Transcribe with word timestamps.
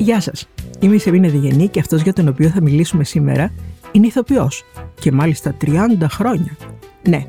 Γεια 0.00 0.20
σας, 0.20 0.48
είμαι 0.78 0.94
η 0.94 0.98
Σεμίνα 0.98 1.28
Διγενή 1.28 1.68
και 1.68 1.80
αυτός 1.80 2.02
για 2.02 2.12
τον 2.12 2.28
οποίο 2.28 2.48
θα 2.48 2.62
μιλήσουμε 2.62 3.04
σήμερα 3.04 3.52
είναι 3.92 4.06
ηθοποιός 4.06 4.64
και 5.00 5.12
μάλιστα 5.12 5.56
30 5.64 6.06
χρόνια. 6.08 6.56
Ναι, 7.08 7.26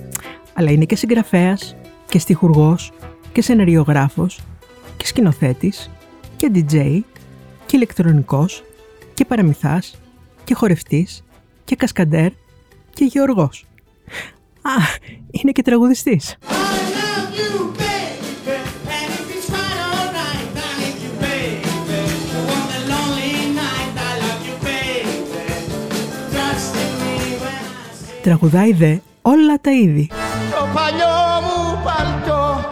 αλλά 0.54 0.72
είναι 0.72 0.86
και 0.86 0.96
συγγραφέας 0.96 1.76
και 2.10 2.20
στιχουργός 2.20 2.92
και 3.32 3.42
σενεριογράφος 3.42 4.40
και 4.98 5.08
σκηνοθέτης 5.08 5.90
και 6.36 6.52
DJ 6.54 7.00
και 7.66 7.76
ηλεκτρονικός 7.76 8.64
και 9.14 9.26
παραμυθάς 9.26 9.96
και 10.44 10.54
χορευτής 10.54 11.24
και 11.64 11.76
κασκαντέρ 11.76 12.32
και 12.94 13.06
γεωργός. 13.06 13.66
Α, 14.62 14.72
είναι 15.32 15.52
και 15.52 15.62
τραγουδιστής. 15.62 16.38
Τραγουδάει 28.22 28.74
δε 28.74 28.96
όλα 29.22 29.56
τα 29.62 29.72
είδη. 29.72 30.10
Το 30.52 30.68
παλιό 30.74 31.18
μου 31.46 31.80
παλτό 31.84 32.70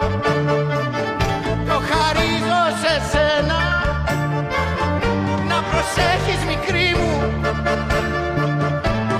Το 1.66 1.80
χαρίζω 1.90 2.62
σε 2.82 2.94
σένα 3.10 3.58
Να 5.48 5.62
προσέχεις 5.70 6.44
μικρή 6.46 6.94
μου 6.98 7.30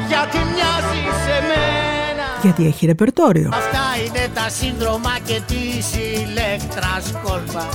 Γιατί 0.08 0.36
μοιάζεις 0.36 1.14
σε 1.24 1.36
μένα 1.48 2.26
Γιατί 2.42 2.66
έχει 2.66 2.86
ρεπερτόριο. 2.86 3.50
Αυτά 3.52 3.86
είναι 4.06 4.28
τα 4.34 4.48
σύνδρομα 4.48 5.18
και 5.24 5.40
της 5.46 5.92
ηλέκτρας 5.94 7.12
κόλπα 7.24 7.68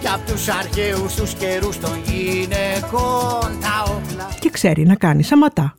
Και 0.00 0.08
απ' 0.08 0.26
τους 0.26 0.48
αρχαίους 0.48 1.14
τους 1.14 1.34
καιρούς 1.34 1.80
των 1.80 2.02
γυναικών 2.04 3.60
τα 3.60 3.82
όπλα 3.82 4.28
Και 4.40 4.50
ξέρει 4.50 4.86
να 4.86 4.94
κάνει 4.94 5.22
σαματά. 5.22 5.76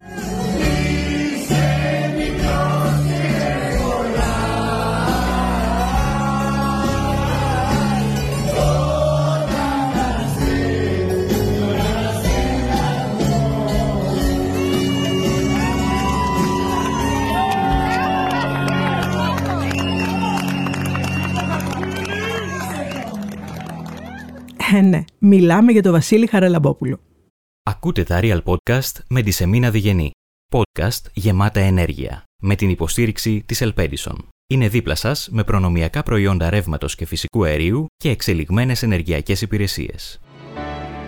Μιλάμε 25.36 25.72
για 25.72 25.81
τον 25.81 25.92
Βασίλη 25.92 26.28
Χαραλαμπόπουλο. 26.28 27.00
Ακούτε 27.64 28.03
τα 28.03 28.20
Real 28.22 28.44
Podcast 28.44 28.92
με 29.09 29.22
τη 29.22 29.31
Σεμίνα 29.31 29.72
Διγενή. 29.72 30.12
Podcast 30.56 31.02
γεμάτα 31.14 31.59
ενέργεια. 31.59 32.23
Με 32.42 32.56
την 32.56 32.70
υποστήριξη 32.70 33.44
της 33.45 33.62
Ελπέντισον. 33.62 34.28
Είναι 34.50 34.67
δίπλα 34.67 34.95
σας 34.95 35.30
με 35.31 35.44
προνομιακά 35.44 36.03
προϊόντα 36.03 36.50
ρεύματος 36.50 36.95
και 36.95 37.06
φυσικού 37.06 37.44
αερίου 37.44 37.86
και 37.95 38.09
εξελιγμένες 38.09 38.84
ενεργειακές 38.84 39.42
υπηρεσίες. 39.42 40.20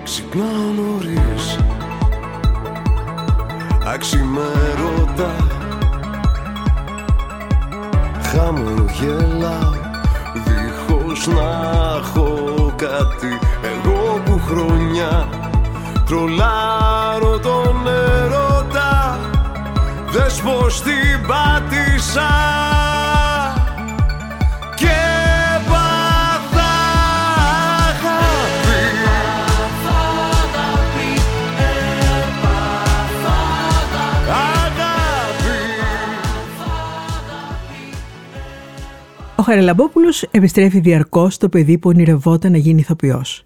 Ξυπνάω 0.03 0.71
νωρίς 0.75 1.59
Αξιμέρωτα 3.85 5.35
Χαμογελάω 8.21 9.73
Δίχως 10.45 11.27
να 11.27 11.73
έχω 11.97 12.73
κάτι 12.75 13.27
Εγώ 14.47 14.55
που 14.55 14.67
χρονιά 14.67 15.29
Τρολάρω 16.05 17.39
τον 17.39 17.87
ερώτα 17.87 19.19
Δες 20.11 20.41
πως 20.41 20.81
την 20.81 21.27
πάτησα. 21.27 22.29
Και 24.75 24.97
πάθα 25.67 26.73
αγάπη 27.87 28.83
Αγάπη. 34.27 35.55
Ο 39.35 39.43
Χαραλαμπόπουλος 39.43 40.23
επιστρέφει 40.31 40.79
διαρκώς 40.79 41.33
στο 41.33 41.49
παιδί 41.49 41.77
που 41.77 41.89
ονειρευόταν 41.89 42.51
να 42.51 42.57
γίνει 42.57 42.79
ηθοποιός. 42.79 43.45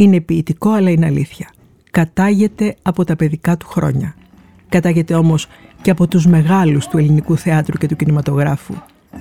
Είναι 0.00 0.20
ποιητικό 0.20 0.70
αλλά 0.70 0.90
είναι 0.90 1.06
αλήθεια. 1.06 1.48
Κατάγεται 1.90 2.76
από 2.82 3.04
τα 3.04 3.16
παιδικά 3.16 3.56
του 3.56 3.66
χρόνια. 3.66 4.14
Κατάγεται 4.68 5.14
όμως 5.14 5.46
και 5.82 5.90
από 5.90 6.08
τους 6.08 6.26
μεγάλους 6.26 6.86
του 6.86 6.98
ελληνικού 6.98 7.36
θεάτρου 7.36 7.78
και 7.78 7.86
του 7.86 7.96
κινηματογράφου. 7.96 8.74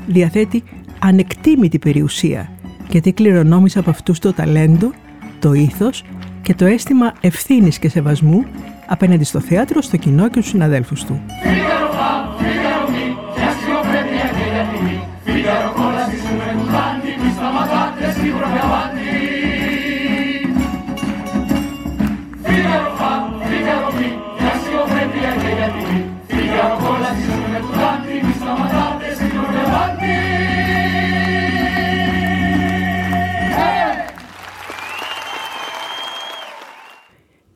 Διαθέτει 0.08 0.64
ανεκτήμητη 1.00 1.80
περιουσία 1.80 2.52
γιατί 2.90 3.12
κληρονόμησε 3.12 3.80
από 3.80 3.90
αυτούς 3.90 4.20
το 4.20 4.34
ταλέντο, 4.34 4.92
το 5.40 5.54
ήθος 5.54 6.04
και 6.42 6.54
το 6.54 6.66
αίσθημα 6.66 7.14
ευθύνης 7.22 7.80
και 7.80 7.90
σεβασμού 7.90 8.46
απέναντι 8.88 9.24
στο 9.24 9.40
θέατρο, 9.40 9.82
στο 9.82 9.98
κοινό 9.98 10.24
και 10.24 10.40
στους 10.40 10.48
συναδέλφους 10.48 11.04
του. 11.04 11.22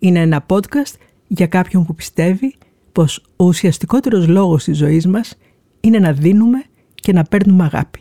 Είναι 0.03 0.19
ένα 0.19 0.45
podcast 0.49 0.93
για 1.27 1.47
κάποιον 1.47 1.85
που 1.85 1.95
πιστεύει 1.95 2.55
πως 2.91 3.23
ο 3.35 3.45
ουσιαστικότερος 3.45 4.27
λόγος 4.27 4.63
της 4.63 4.77
ζωής 4.77 5.07
μας 5.07 5.37
είναι 5.79 5.99
να 5.99 6.13
δίνουμε 6.13 6.63
και 6.95 7.13
να 7.13 7.23
παίρνουμε 7.23 7.63
αγάπη. 7.63 7.99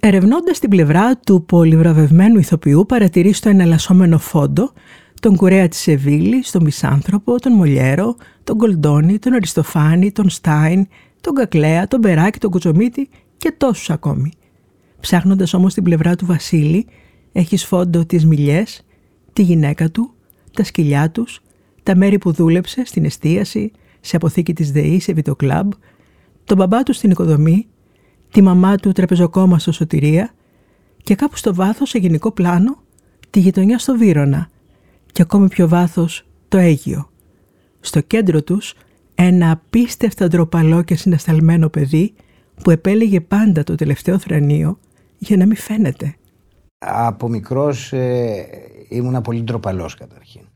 Ερευνώντας 0.00 0.58
την 0.58 0.70
πλευρά 0.70 1.16
του 1.16 1.44
πολυβραβευμένου 1.44 2.38
ηθοποιού 2.38 2.86
παρατηρείς 2.88 3.36
στο 3.36 3.48
εναλλασσόμενο 3.48 4.18
φόντο 4.18 4.72
τον 5.20 5.36
κουρέα 5.36 5.68
της 5.68 5.78
Σεβίλη, 5.78 6.44
τον 6.52 6.62
Μισάνθρωπο, 6.62 7.40
τον 7.40 7.52
Μολιέρο, 7.52 8.16
τον 8.44 8.56
Γκολντόνι, 8.56 9.18
τον 9.18 9.32
Αριστοφάνη, 9.32 10.12
τον 10.12 10.28
Στάιν, 10.28 10.86
τον 11.20 11.34
Κακλέα, 11.34 11.88
τον 11.88 12.00
Μπεράκη, 12.00 12.38
τον 12.38 12.50
Κουτσομίτη 12.50 13.08
και 13.36 13.54
τόσους 13.56 13.90
ακόμη. 13.90 14.32
Ψάχνοντας 15.00 15.54
όμως 15.54 15.74
την 15.74 15.82
πλευρά 15.82 16.16
του 16.16 16.26
Βασίλη, 16.26 16.86
έχεις 17.32 17.64
φόντο 17.64 18.04
τις 18.04 18.26
μιλιές, 18.26 18.82
τη 19.32 19.42
γυναίκα 19.42 19.90
του, 19.90 20.12
τα 20.58 20.64
σκυλιά 20.64 21.10
τους, 21.10 21.40
τα 21.82 21.96
μέρη 21.96 22.18
που 22.18 22.32
δούλεψε 22.32 22.84
στην 22.84 23.04
εστίαση, 23.04 23.72
σε 24.00 24.16
αποθήκη 24.16 24.52
της 24.52 24.72
ΔΕΗ, 24.72 25.00
σε 25.00 25.12
βιτοκλάμπ, 25.12 25.72
τον 26.44 26.56
μπαμπά 26.56 26.82
του 26.82 26.92
στην 26.92 27.10
οικοδομή, 27.10 27.66
τη 28.30 28.42
μαμά 28.42 28.76
του 28.76 28.92
τραπεζοκόμα 28.92 29.58
στο 29.58 29.72
Σωτηρία 29.72 30.30
και 31.02 31.14
κάπου 31.14 31.36
στο 31.36 31.54
βάθος, 31.54 31.88
σε 31.88 31.98
γενικό 31.98 32.30
πλάνο, 32.30 32.82
τη 33.30 33.40
γειτονιά 33.40 33.78
στο 33.78 33.96
Βύρονα 33.96 34.50
και 35.12 35.22
ακόμη 35.22 35.48
πιο 35.48 35.68
βάθος 35.68 36.26
το 36.48 36.58
Αίγιο. 36.58 37.10
Στο 37.80 38.00
κέντρο 38.00 38.42
τους 38.42 38.74
ένα 39.14 39.50
απίστευτα 39.50 40.28
ντροπαλό 40.28 40.82
και 40.82 40.94
συνασταλμένο 40.94 41.68
παιδί 41.68 42.14
που 42.62 42.70
επέλεγε 42.70 43.20
πάντα 43.20 43.64
το 43.64 43.74
τελευταίο 43.74 44.18
θρανείο 44.18 44.78
για 45.18 45.36
να 45.36 45.46
μην 45.46 45.56
φαίνεται. 45.56 46.14
Από 46.78 47.28
μικρός 47.28 47.92
ε, 47.92 48.46
ήμουνα 48.88 49.20
πολύ 49.20 49.42
ντροπαλός 49.42 49.94
καταρχήν. 49.94 50.47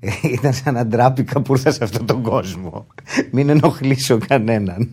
Ε, 0.00 0.10
Ήταν 0.36 0.52
σαν 0.52 0.74
να 0.74 0.86
ντράπηκα 0.86 1.40
που 1.40 1.52
ήρθα 1.52 1.70
σε 1.70 1.84
αυτόν 1.84 2.06
τον 2.06 2.22
κόσμο. 2.22 2.86
Μην 3.30 3.48
ενοχλήσω 3.48 4.18
κανέναν. 4.26 4.90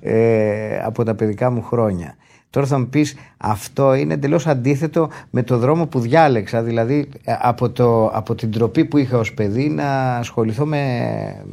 Ε, 0.00 0.78
από 0.84 1.04
τα 1.04 1.14
παιδικά 1.14 1.50
μου 1.50 1.62
χρόνια. 1.62 2.16
Τώρα 2.50 2.66
θα 2.66 2.78
μου 2.78 2.86
πεις 2.86 3.16
αυτό 3.36 3.94
είναι 3.94 4.14
εντελώς 4.14 4.46
αντίθετο 4.46 5.08
με 5.30 5.42
το 5.42 5.58
δρόμο 5.58 5.86
που 5.86 6.00
διάλεξα. 6.00 6.62
Δηλαδή 6.62 7.08
ε, 7.24 7.34
από, 7.40 7.70
το, 7.70 8.06
από 8.06 8.34
την 8.34 8.50
τροπή 8.50 8.84
που 8.84 8.98
είχα 8.98 9.18
ως 9.18 9.34
παιδί 9.34 9.68
να 9.68 10.16
ασχοληθώ 10.16 10.66
με, 10.66 10.82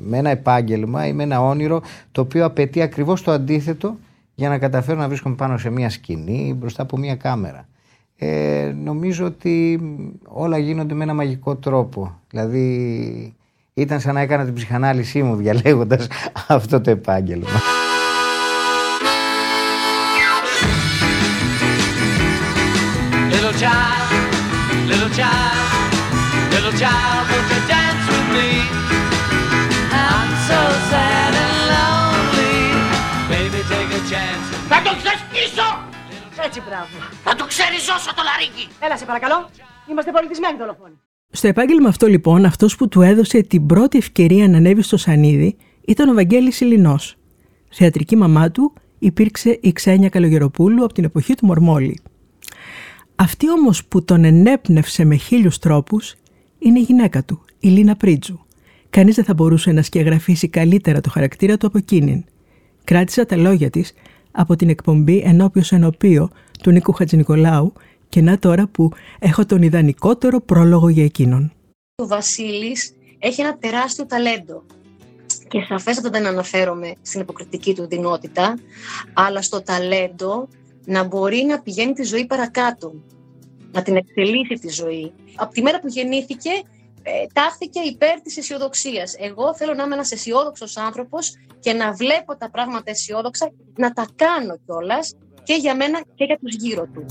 με 0.02 0.18
ένα 0.18 0.30
επάγγελμα 0.30 1.08
ή 1.08 1.14
με 1.14 1.24
ένα 1.24 1.42
όνειρο 1.42 1.82
το 2.12 2.22
οποίο 2.22 2.46
απαιτεί 2.46 2.82
ακριβώς 2.82 3.22
το 3.22 3.32
αντίθετο 3.32 3.98
για 4.36 4.50
να 4.50 4.58
καταφέρω 4.58 5.00
να 5.00 5.08
βρίσκομαι 5.08 5.36
πάνω 5.36 5.58
σε 5.58 5.70
μια 5.70 5.90
σκηνή 5.90 6.48
ή 6.48 6.54
μπροστά 6.54 6.82
από 6.82 6.98
μια 6.98 7.16
κάμερα. 7.16 7.68
Ε, 8.18 8.74
νομίζω 8.84 9.26
ότι 9.26 9.80
όλα 10.24 10.58
γίνονται 10.58 10.94
με 10.94 11.04
ένα 11.04 11.14
μαγικό 11.14 11.56
τρόπο. 11.56 12.20
Δηλαδή 12.30 13.36
ήταν 13.74 14.00
σαν 14.00 14.14
να 14.14 14.20
έκανα 14.20 14.46
την 14.46 14.54
ψυχανάλυση 14.54 15.24
μου 15.24 15.36
διαλέγοντας 15.36 16.08
αυτό 16.48 16.82
το 16.82 16.90
επάγγελμα. 16.90 17.48
Little 23.32 23.54
child, 23.62 24.08
little 24.90 25.12
child, 25.18 25.56
Little 26.52 26.74
child, 26.80 27.05
Έτσι, 36.46 36.62
μπράβο. 36.68 36.96
Θα 37.24 37.36
το 37.36 37.46
ξεριζώσω 37.46 38.14
το 38.16 38.22
λαρίκι! 38.30 38.68
Έλα, 38.86 38.98
σε 38.98 39.06
παρακαλώ. 39.06 39.50
Είμαστε 39.90 40.12
πολιτισμένοι 40.12 40.58
δολοφόνοι. 40.58 40.94
Στο 41.32 41.48
επάγγελμα 41.48 41.90
αυτό 41.90 42.08
λοιπόν, 42.08 42.46
αυτός 42.46 42.76
που 42.76 42.88
του 42.88 43.02
έδωσε 43.02 43.42
την 43.42 43.66
πρώτη 43.66 43.98
ευκαιρία 43.98 44.48
να 44.48 44.58
ανέβει 44.58 44.82
στο 44.82 44.98
σανίδι 44.98 45.58
ήταν 45.86 46.10
ο 46.10 46.14
Βαγγέλης 46.14 46.62
Ηλινός. 46.62 47.16
Θεατρική 47.70 48.16
μαμά 48.16 48.52
του 48.52 48.74
υπήρξε 49.00 49.60
η 49.62 49.72
Ξένια 49.72 50.10
Καλογεροπούλου 50.10 50.84
από 50.84 50.94
την 50.94 51.04
εποχή 51.04 51.34
του 51.34 51.46
Μορμόλη. 51.46 52.00
Αυτή 53.16 53.52
όμως 53.52 53.86
που 53.86 54.04
τον 54.04 54.24
ενέπνευσε 54.24 55.04
με 55.04 55.16
χίλιους 55.16 55.60
τρόπους 55.60 56.16
είναι 56.60 56.80
η 56.80 56.82
γυναίκα 56.82 57.24
του, 57.24 57.46
η 57.60 57.68
Λίνα 57.68 57.96
Πρίτζου. 57.96 58.40
Κανείς 58.90 59.16
δεν 59.16 59.26
θα 59.26 59.34
μπορούσε 59.34 59.72
να 59.72 59.82
σκιαγραφίσει 59.82 60.48
καλύτερα 60.48 61.02
το 61.02 61.10
χαρακτήρα 61.10 61.58
του 61.58 61.68
από 61.68 61.78
εκείνην. 61.78 62.26
Κράτησα 62.84 63.26
τα 63.26 63.36
λόγια 63.36 63.70
της 63.70 63.94
από 64.36 64.56
την 64.56 64.70
εκπομπή 64.70 65.18
«Ενώπιος 65.26 65.72
ενωπίο» 65.72 66.30
του 66.64 66.72
Νίκου 66.72 66.94
Χατζηνικολάου 66.94 67.74
και 68.10 68.22
να 68.22 68.40
τώρα 68.40 68.68
που 68.68 68.92
έχω 69.20 69.46
τον 69.46 69.62
ιδανικότερο 69.62 70.40
πρόλογο 70.42 70.90
για 70.90 71.04
εκείνον. 71.04 71.52
Ο 71.96 72.08
Βασίλης 72.08 72.94
έχει 73.20 73.42
ένα 73.42 73.58
τεράστιο 73.58 74.06
ταλέντο 74.06 74.64
και 75.48 75.66
σαφέστατα 75.68 76.10
δεν 76.10 76.26
αναφέρομαι 76.26 76.94
στην 77.02 77.22
υποκριτική 77.22 77.76
του 77.76 77.88
δυνότητα, 77.88 78.58
αλλά 79.14 79.42
στο 79.42 79.62
ταλέντο 79.62 80.48
να 80.86 81.04
μπορεί 81.04 81.46
να 81.48 81.60
πηγαίνει 81.60 81.94
τη 81.94 82.04
ζωή 82.04 82.26
παρακάτω, 82.26 82.94
να 83.72 83.82
την 83.82 83.96
εξελίσσει 83.96 84.54
τη 84.54 84.70
ζωή. 84.70 85.12
Από 85.36 85.54
τη 85.54 85.62
μέρα 85.62 85.80
που 85.80 85.88
γεννήθηκε, 85.88 86.50
ε, 87.08 87.26
τάχθηκε 87.34 87.80
υπέρ 87.80 88.22
της 88.22 88.38
αισιοδοξίας. 88.38 89.16
Εγώ 89.18 89.56
θέλω 89.56 89.74
να 89.74 89.84
είμαι 89.84 89.94
ένας 89.94 90.12
αισιόδοξος 90.12 90.78
άνθρωπος 90.78 91.34
και 91.60 91.74
να 91.74 91.94
βλέπω 91.94 92.38
τα 92.38 92.50
πράγματα 92.50 92.92
αισιόδοξα, 92.92 93.52
να 93.76 93.94
τα 93.94 94.08
κάνω 94.16 94.58
κιόλας 94.66 95.16
και 95.44 95.54
για 95.54 95.76
μένα 95.76 96.02
και 96.16 96.24
για 96.24 96.38
τους 96.38 96.56
γύρω 96.56 96.88
του. 96.94 97.06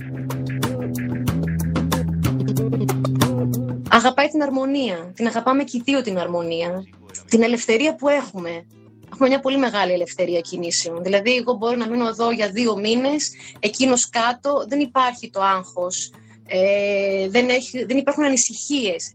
Αγαπάει 3.91 4.29
την 4.29 4.43
αρμονία. 4.43 5.13
Την 5.15 5.27
αγαπάμε 5.27 5.65
και 5.65 5.77
οι 5.77 5.83
δύο 5.85 6.03
την 6.03 6.19
αρμονία. 6.19 6.85
Την 7.29 7.43
ελευθερία 7.43 7.95
που 7.95 8.09
έχουμε. 8.09 8.67
Έχουμε 9.13 9.29
μια 9.29 9.41
πολύ 9.41 9.59
μεγάλη 9.59 9.93
ελευθερία 9.93 10.41
κινήσεων. 10.41 11.03
Δηλαδή, 11.03 11.37
εγώ 11.37 11.53
μπορώ 11.53 11.77
να 11.77 11.89
μείνω 11.89 12.09
εδώ 12.09 12.31
για 12.31 12.49
δύο 12.49 12.77
μήνες, 12.77 13.33
εκείνος 13.59 14.09
κάτω, 14.09 14.65
δεν 14.69 14.81
υπάρχει 14.81 15.31
το 15.31 15.41
άγχος. 15.41 16.13
Ε, 16.47 17.29
δεν, 17.29 17.49
έχει, 17.49 17.85
δεν 17.85 17.97
υπάρχουν 17.97 18.25
ανησυχίες. 18.25 19.13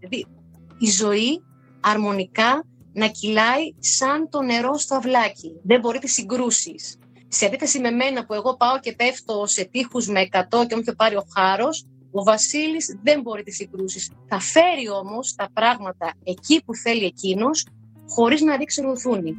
Δηλαδή, 0.79 0.85
η 0.85 0.89
ζωή 0.89 1.41
αρμονικά 1.79 2.63
να 2.93 3.07
κυλάει 3.07 3.73
σαν 3.79 4.29
το 4.29 4.41
νερό 4.41 4.77
στο 4.77 4.95
αυλάκι. 4.95 5.51
Δεν 5.63 5.79
μπορεί 5.79 5.99
τις 5.99 6.13
συγκρούσεις. 6.13 6.97
Σε 7.27 7.45
αντίθεση 7.45 7.79
με 7.79 7.91
μένα 7.91 8.25
που 8.25 8.33
εγώ 8.33 8.55
πάω 8.57 8.79
και 8.79 8.93
πέφτω 8.95 9.43
σε 9.45 9.69
τείχους 9.71 10.07
με 10.07 10.27
100 10.31 10.65
και 10.67 10.75
όποιο 10.75 10.93
πάρει 10.93 11.15
ο 11.15 11.25
χάρος, 11.35 11.85
ο 12.11 12.23
Βασίλης 12.23 12.99
δεν 13.03 13.21
μπορεί 13.21 13.43
τις 13.43 13.55
συγκρούσεις. 13.55 14.11
Θα 14.27 14.39
φέρει 14.39 14.89
όμως 15.03 15.35
τα 15.35 15.49
πράγματα 15.53 16.13
εκεί 16.23 16.63
που 16.65 16.75
θέλει 16.75 17.05
εκείνος, 17.05 17.65
χωρίς 18.07 18.41
να 18.41 18.57
ρίξει 18.57 18.81
ρουθούνη. 18.81 19.37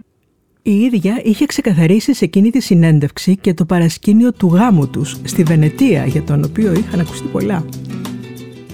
Η 0.63 0.81
ίδια 0.81 1.21
είχε 1.25 1.47
ξεκαθαρίσει 1.47 2.15
σε 2.15 2.25
εκείνη 2.25 2.51
τη 2.51 2.61
συνέντευξη 2.61 3.37
και 3.37 3.55
το 3.55 3.65
παρασκήνιο 3.65 4.33
του 4.33 4.47
γάμου 4.47 4.89
τους 4.89 5.17
στη 5.25 5.43
Βενετία, 5.43 6.07
για 6.07 6.23
τον 6.23 6.45
οποίο 6.45 6.73
είχαν 6.73 7.01
ακουστεί 7.01 7.29
πολλά. 7.29 7.65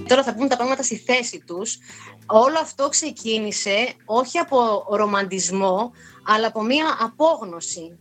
Τώρα 0.08 0.22
θα 0.22 0.34
πούμε 0.34 0.48
τα 0.48 0.56
πράγματα 0.56 0.82
στη 0.82 0.96
θέση 0.96 1.42
τους. 1.46 1.78
Όλο 2.26 2.58
αυτό 2.60 2.88
ξεκίνησε 2.88 3.94
όχι 4.04 4.38
από 4.38 4.86
ρομαντισμό, 4.90 5.92
αλλά 6.26 6.46
από 6.46 6.62
μία 6.62 6.96
απόγνωση. 7.00 7.98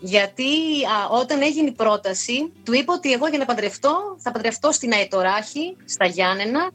Γιατί 0.00 0.44
α, 0.84 1.18
όταν 1.20 1.42
έγινε 1.42 1.68
η 1.68 1.72
πρόταση, 1.72 2.52
του 2.62 2.72
είπα 2.72 2.94
ότι 2.94 3.12
εγώ 3.12 3.26
για 3.28 3.38
να 3.38 3.44
παντρευτώ, 3.44 4.16
θα 4.18 4.30
παντρευτώ 4.30 4.72
στην 4.72 4.92
Αετοράχη, 4.92 5.76
στα 5.84 6.06
Γιάννενα, 6.06 6.70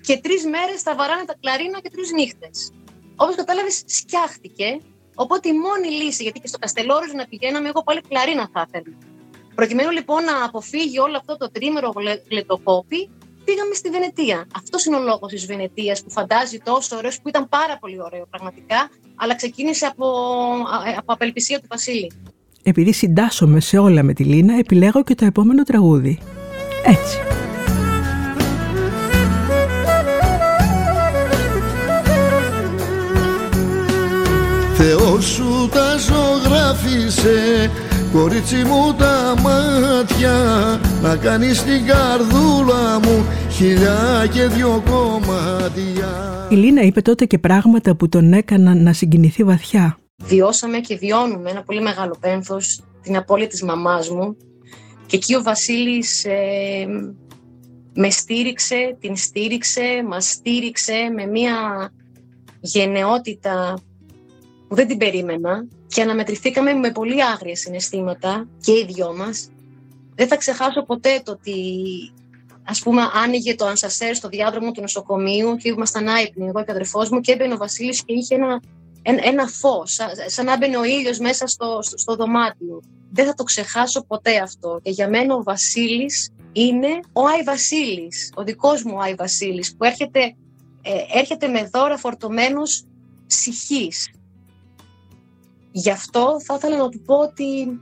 και 0.00 0.18
τρεις 0.18 0.44
μέρες 0.44 0.82
θα 0.82 0.94
βαράνε 0.94 1.24
τα 1.24 1.34
κλαρίνα 1.40 1.80
και 1.80 1.90
τρεις 1.90 2.12
νύχτες. 2.12 2.72
Όπως 3.16 3.34
κατάλαβες, 3.34 3.82
σκιάχτηκε. 3.86 4.80
Οπότε 5.14 5.48
η 5.48 5.52
μόνη 5.52 5.88
λύση, 5.88 6.22
γιατί 6.22 6.40
και 6.40 6.46
στο 6.46 6.58
Καστελόριο 6.58 7.12
να 7.16 7.26
πηγαίναμε, 7.26 7.68
εγώ 7.68 7.82
πάλι 7.82 8.00
κλαρίνα 8.08 8.48
θα 8.52 8.66
ήθελα. 8.68 8.96
Προκειμένου 9.54 9.90
λοιπόν 9.90 10.24
να 10.24 10.44
αποφύγει 10.44 10.98
όλο 10.98 11.16
αυτό 11.16 11.36
το 11.36 11.50
τρίμερο 11.50 11.92
γλετοκόπη, 12.30 13.10
πήγαμε 13.44 13.74
στη 13.74 13.90
Βενετία. 13.90 14.46
Αυτός 14.56 14.84
είναι 14.84 14.96
ο 14.96 15.00
λόγος 15.00 15.32
της 15.32 15.46
Βενετίας 15.46 16.02
που 16.02 16.10
φαντάζει 16.10 16.58
τόσο 16.58 16.96
ωραίος, 16.96 17.20
που 17.20 17.28
ήταν 17.28 17.48
πάρα 17.48 17.78
πολύ 17.80 18.00
ωραίο 18.02 18.26
πραγματικά, 18.30 18.90
αλλά 19.14 19.34
ξεκίνησε 19.34 19.86
από, 19.86 20.06
από 20.96 21.12
απελπισία 21.12 21.60
του 21.60 21.66
Βασίλη. 21.68 22.12
Επειδή 22.62 22.92
συντάσσομαι 22.92 23.60
σε 23.60 23.78
όλα 23.78 24.02
με 24.02 24.12
τη 24.12 24.24
Λίνα, 24.24 24.58
επιλέγω 24.58 25.02
και 25.02 25.14
το 25.14 25.24
επόμενο 25.24 25.62
τραγούδι. 25.62 26.18
Έτσι. 26.84 27.18
Θεό 34.74 35.20
σου 35.20 35.68
τα 35.72 35.96
ζωγράφισε 35.96 37.70
Κορίτσι 38.14 38.56
μου 38.56 38.94
τα 38.94 39.34
μάτια 39.42 40.36
Να 41.02 41.16
κάνεις 41.16 41.62
την 41.62 41.86
καρδούλα 41.86 43.00
μου 43.00 43.26
Χιλιά 43.50 44.28
και 44.32 44.46
δυο 44.46 44.82
κομμάτια. 44.90 46.48
Η 46.50 46.54
Λίνα 46.54 46.82
είπε 46.82 47.00
τότε 47.00 47.24
και 47.24 47.38
πράγματα 47.38 47.96
που 47.96 48.08
τον 48.08 48.32
έκαναν 48.32 48.82
να 48.82 48.92
συγκινηθεί 48.92 49.44
βαθιά. 49.44 49.98
Βιώσαμε 50.24 50.78
και 50.78 50.96
βιώνουμε 50.96 51.50
ένα 51.50 51.62
πολύ 51.62 51.80
μεγάλο 51.80 52.16
πένθος 52.20 52.82
την 53.02 53.16
απώλεια 53.16 53.46
της 53.46 53.62
μαμάς 53.62 54.10
μου. 54.10 54.36
Και 55.06 55.16
εκεί 55.16 55.34
ο 55.34 55.42
Βασίλης 55.42 56.24
ε, 56.24 56.86
με 57.94 58.10
στήριξε, 58.10 58.96
την 59.00 59.16
στήριξε, 59.16 60.04
μας 60.08 60.24
στήριξε 60.28 61.10
με 61.14 61.26
μια 61.26 61.54
γενναιότητα 62.60 63.78
που 64.68 64.74
δεν 64.74 64.86
την 64.86 64.98
περίμενα 64.98 65.66
και 65.94 66.02
αναμετρηθήκαμε 66.02 66.72
με 66.72 66.92
πολύ 66.92 67.24
άγρια 67.24 67.56
συναισθήματα 67.56 68.48
και 68.60 68.72
οι 68.72 68.84
δυο 68.88 69.14
μας. 69.16 69.50
Δεν 70.14 70.28
θα 70.28 70.36
ξεχάσω 70.36 70.82
ποτέ 70.82 71.20
το 71.24 71.32
ότι 71.32 71.54
ας 72.64 72.80
πούμε 72.80 73.02
άνοιγε 73.24 73.54
το 73.54 73.66
ανσασέρ 73.66 74.14
στο 74.14 74.28
διάδρομο 74.28 74.72
του 74.72 74.80
νοσοκομείου 74.80 75.56
και 75.56 75.68
ήμασταν 75.68 76.08
άϊπνοι 76.08 76.46
εγώ 76.46 76.64
και 76.64 76.70
ο 76.70 76.74
αδερφός 76.74 77.10
μου 77.10 77.20
και 77.20 77.32
έμπαινε 77.32 77.54
ο 77.54 77.56
Βασίλης 77.56 78.04
και 78.04 78.12
είχε 78.12 78.34
ένα, 78.34 78.62
ένα, 79.02 79.20
ένα 79.24 79.46
φως, 79.46 79.92
σαν, 79.92 80.08
σαν 80.26 80.44
να 80.44 80.56
μπαινε 80.56 80.76
ο 80.76 80.84
ήλιος 80.84 81.18
μέσα 81.18 81.46
στο, 81.46 81.78
στο, 81.82 81.98
στο 81.98 82.14
δωμάτιο. 82.14 82.82
Δεν 83.10 83.26
θα 83.26 83.34
το 83.34 83.42
ξεχάσω 83.42 84.04
ποτέ 84.06 84.38
αυτό. 84.38 84.80
Και 84.82 84.90
για 84.90 85.08
μένα 85.08 85.34
ο 85.34 85.42
Βασίλης 85.42 86.32
είναι 86.52 87.00
ο 87.12 87.26
Άι 87.26 87.42
Βασίλης, 87.42 88.32
ο 88.34 88.44
δικός 88.44 88.82
μου 88.82 89.02
Άι 89.02 89.14
Βασίλης, 89.14 89.76
που 89.76 89.84
έρχεται, 89.84 90.20
ε, 90.82 91.18
έρχεται 91.18 91.48
με 91.48 91.70
δώρα 91.72 91.98
φορτωμένος 91.98 92.84
ψυχής. 93.26 94.08
Γι' 95.76 95.90
αυτό 95.90 96.36
θα 96.44 96.54
ήθελα 96.54 96.76
να 96.76 96.88
του 96.88 97.00
πω 97.00 97.14
ότι 97.14 97.80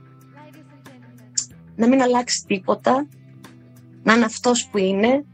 να 1.75 1.87
μην 1.87 2.01
αλλάξει 2.01 2.43
τίποτα, 2.47 3.07
να 4.03 4.13
είναι 4.13 4.25
αυτός 4.25 4.67
που 4.67 4.77
είναι 4.77 5.25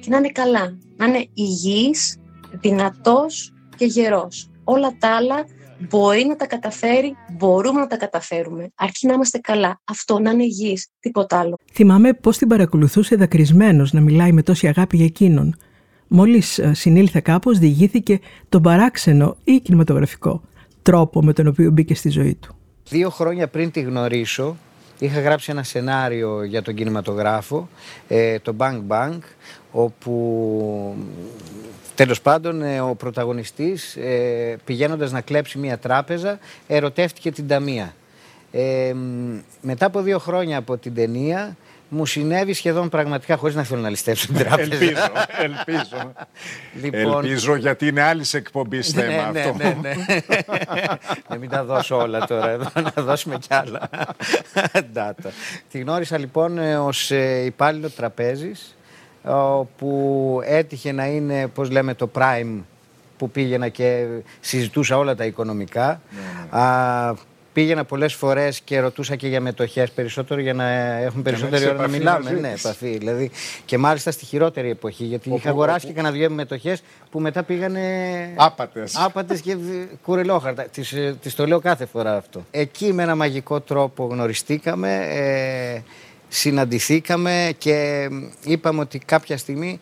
και 0.00 0.10
να 0.10 0.16
είναι 0.16 0.28
καλά, 0.28 0.78
να 0.96 1.06
είναι 1.06 1.26
υγιής, 1.34 2.16
δυνατός 2.60 3.54
και 3.76 3.84
γερός. 3.84 4.50
Όλα 4.64 4.96
τα 4.98 5.16
άλλα 5.16 5.44
μπορεί 5.88 6.24
να 6.24 6.36
τα 6.36 6.46
καταφέρει, 6.46 7.14
μπορούμε 7.36 7.80
να 7.80 7.86
τα 7.86 7.96
καταφέρουμε. 7.96 8.68
Αρκεί 8.74 9.06
να 9.06 9.12
είμαστε 9.12 9.38
καλά. 9.38 9.80
Αυτό 9.84 10.18
να 10.18 10.30
είναι 10.30 10.44
υγιής, 10.44 10.88
τίποτα 11.00 11.38
άλλο. 11.38 11.56
Θυμάμαι 11.72 12.12
πώς 12.12 12.38
την 12.38 12.48
παρακολουθούσε 12.48 13.16
δακρυσμένος 13.16 13.92
να 13.92 14.00
μιλάει 14.00 14.32
με 14.32 14.42
τόση 14.42 14.68
αγάπη 14.68 14.96
για 14.96 15.06
εκείνον. 15.06 15.56
Μόλις 16.08 16.58
ε, 16.58 16.74
συνήλθε 16.74 17.20
κάπως, 17.20 17.58
διηγήθηκε 17.58 18.20
τον 18.48 18.62
παράξενο 18.62 19.36
ή 19.44 19.60
κινηματογραφικό 19.60 20.42
τρόπο 20.82 21.22
με 21.22 21.32
τον 21.32 21.46
οποίο 21.46 21.70
μπήκε 21.70 21.94
στη 21.94 22.08
ζωή 22.08 22.34
του. 22.34 22.54
Δύο 22.88 23.10
χρόνια 23.10 23.48
πριν 23.48 23.70
τη 23.70 23.80
γνωρίσω, 23.80 24.56
είχα 24.98 25.20
γράψει 25.20 25.50
ένα 25.50 25.62
σενάριο 25.62 26.42
για 26.44 26.62
τον 26.62 26.74
κινηματογράφο, 26.74 27.68
ε, 28.08 28.38
το 28.38 28.54
Bang 28.58 28.80
Bang, 28.88 29.18
όπου 29.72 30.94
τέλος 31.94 32.20
πάντων 32.20 32.62
ε, 32.62 32.80
ο 32.80 32.94
πρωταγωνιστής 32.94 33.96
ε, 33.96 34.56
πηγαίνοντας 34.64 35.12
να 35.12 35.20
κλέψει 35.20 35.58
μια 35.58 35.78
τράπεζα 35.78 36.38
ερωτεύτηκε 36.66 37.32
την 37.32 37.48
ταμεία. 37.48 37.94
Ε, 38.52 38.94
μετά 39.60 39.86
από 39.86 40.00
δύο 40.00 40.18
χρόνια 40.18 40.58
από 40.58 40.76
την 40.76 40.94
ταινία 40.94 41.56
μου 41.88 42.06
συνέβη 42.06 42.52
σχεδόν 42.52 42.88
πραγματικά 42.88 43.36
χωρίς 43.36 43.54
να 43.54 43.62
θέλω 43.62 43.80
να 43.80 43.88
ληστέψω 43.88 44.26
την 44.26 44.36
τράπεζα. 44.36 44.72
Ελπίζω, 44.74 45.12
ελπίζω. 45.46 46.12
Λοιπόν, 46.82 47.24
Ελπίζω 47.24 47.56
γιατί 47.56 47.86
είναι 47.86 48.02
άλλη 48.02 48.24
εκπομπή 48.32 48.82
θέμα 48.82 49.30
ναι, 49.30 49.40
αυτό. 49.40 49.54
ναι, 49.56 49.76
ναι, 49.80 49.94
ναι. 50.06 50.20
να 51.28 51.36
μην 51.36 51.48
τα 51.48 51.64
δώσω 51.64 51.96
όλα 51.96 52.26
τώρα 52.26 52.50
εδώ, 52.50 52.70
να 52.94 53.02
δώσουμε 53.02 53.36
κι 53.38 53.54
άλλα. 53.54 53.88
Ντάτα. 54.92 55.30
Τη 55.70 55.78
γνώρισα 55.78 56.18
λοιπόν 56.18 56.58
ε, 56.58 56.76
ως 56.76 57.10
ε, 57.10 57.44
υπάλληλο 57.44 57.90
τραπέζης 57.90 58.76
που 59.76 60.40
έτυχε 60.44 60.92
να 60.92 61.06
είναι, 61.06 61.46
πώς 61.46 61.70
λέμε, 61.70 61.94
το 61.94 62.10
prime 62.14 62.62
που 63.16 63.30
πήγαινα 63.30 63.68
και 63.68 64.06
συζητούσα 64.40 64.98
όλα 64.98 65.14
τα 65.14 65.24
οικονομικά. 65.24 66.00
Α, 66.50 67.14
πήγαινα 67.56 67.84
πολλές 67.84 68.14
φορές 68.14 68.60
και 68.60 68.80
ρωτούσα 68.80 69.16
και 69.16 69.28
για 69.28 69.40
μετοχές 69.40 69.90
περισσότερο 69.90 70.40
για 70.40 70.54
να 70.54 70.68
έχουμε 70.96 71.22
περισσότερη 71.22 71.54
έχεις 71.54 71.66
ώρα 71.66 71.76
να 71.76 71.82
επαφή 71.82 71.98
μιλάμε. 71.98 72.24
μαζί 72.24 72.40
Ναι, 72.40 72.52
της. 72.52 72.64
επαφή. 72.64 72.96
Δηλαδή, 72.98 73.30
και 73.64 73.78
μάλιστα 73.78 74.10
στη 74.10 74.24
χειρότερη 74.24 74.70
εποχή, 74.70 75.04
γιατί 75.04 75.30
είχα 75.34 75.48
αγοράσει 75.50 75.86
και 75.86 75.92
κανένα 75.92 76.14
δυο 76.14 76.30
μετοχές 76.30 76.82
που 77.10 77.20
μετά 77.20 77.42
πήγανε 77.42 77.80
Άπατες. 78.36 78.96
άπατες 78.96 79.40
και 79.40 79.56
β- 79.56 80.02
κουρελόχαρτα. 80.04 80.62
Της, 80.62 80.92
ε, 80.92 81.16
της 81.22 81.34
το 81.34 81.46
λέω 81.46 81.60
κάθε 81.60 81.86
φορά 81.86 82.16
αυτό. 82.16 82.46
Εκεί 82.50 82.92
με 82.92 83.02
ένα 83.02 83.14
μαγικό 83.14 83.60
τρόπο 83.60 84.04
γνωριστήκαμε, 84.06 84.94
ε, 85.10 85.82
συναντηθήκαμε 86.28 87.52
και 87.58 88.08
είπαμε 88.44 88.80
ότι 88.80 88.98
κάποια 88.98 89.36
στιγμή 89.36 89.80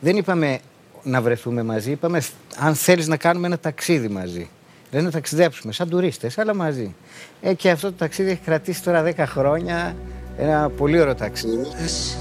δεν 0.00 0.16
είπαμε 0.16 0.58
να 1.02 1.22
βρεθούμε 1.22 1.62
μαζί, 1.62 1.90
είπαμε 1.90 2.22
αν 2.58 2.74
θέλεις 2.74 3.08
να 3.08 3.16
κάνουμε 3.16 3.46
ένα 3.46 3.58
ταξίδι 3.58 4.08
μαζί. 4.08 4.48
Δεν 4.94 5.04
να 5.04 5.10
ταξιδέψουμε 5.10 5.72
σαν 5.72 5.88
τουρίστες, 5.88 6.38
αλλά 6.38 6.54
μαζί. 6.54 6.94
Ε, 7.42 7.54
και 7.54 7.70
αυτό 7.70 7.86
το 7.90 7.94
ταξίδι 7.98 8.30
έχει 8.30 8.40
κρατήσει 8.44 8.82
τώρα 8.82 9.04
10 9.04 9.14
χρόνια, 9.16 9.96
ένα 10.38 10.70
πολύ 10.70 11.00
ωραίο 11.00 11.14
ταξίδι. 11.14 11.66
Εσύ 11.84 12.16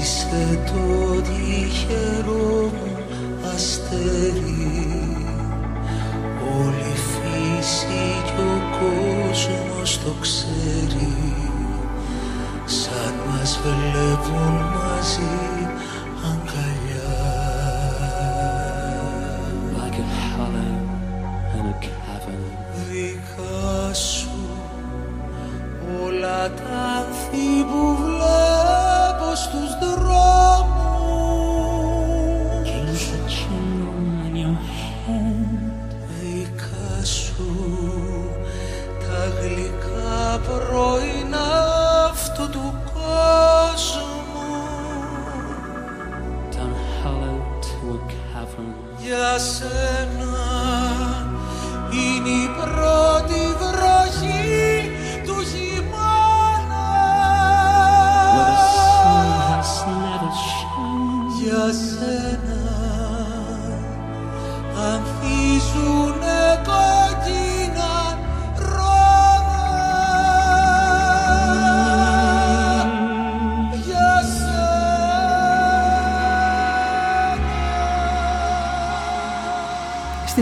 είσαι 0.00 0.58
το 0.66 1.20
τυχερό 1.20 2.62
μου 2.62 2.96
αστέρι 3.54 4.68
Όλη 6.58 6.90
η 6.92 6.96
φύση 6.96 8.22
και 8.24 8.40
ο 8.40 8.60
κόσμος 8.80 10.00
το 10.04 10.14
ξέρει 10.20 11.34
Σαν 12.64 13.14
μας 13.26 13.60
βλέπουν 13.62 14.52
μαζί 14.52 15.69
όλα 26.40 26.50
τα 26.50 26.62
άνθη 26.98 27.64
που 27.70 27.96
βλέπω 28.02 29.34
στους 29.34 29.70
δρόμους. 29.80 30.80
Δικά 36.20 37.04
σου 37.04 37.50
τα 39.00 39.20
γλυκά 39.40 40.40
πρωινά 40.44 41.19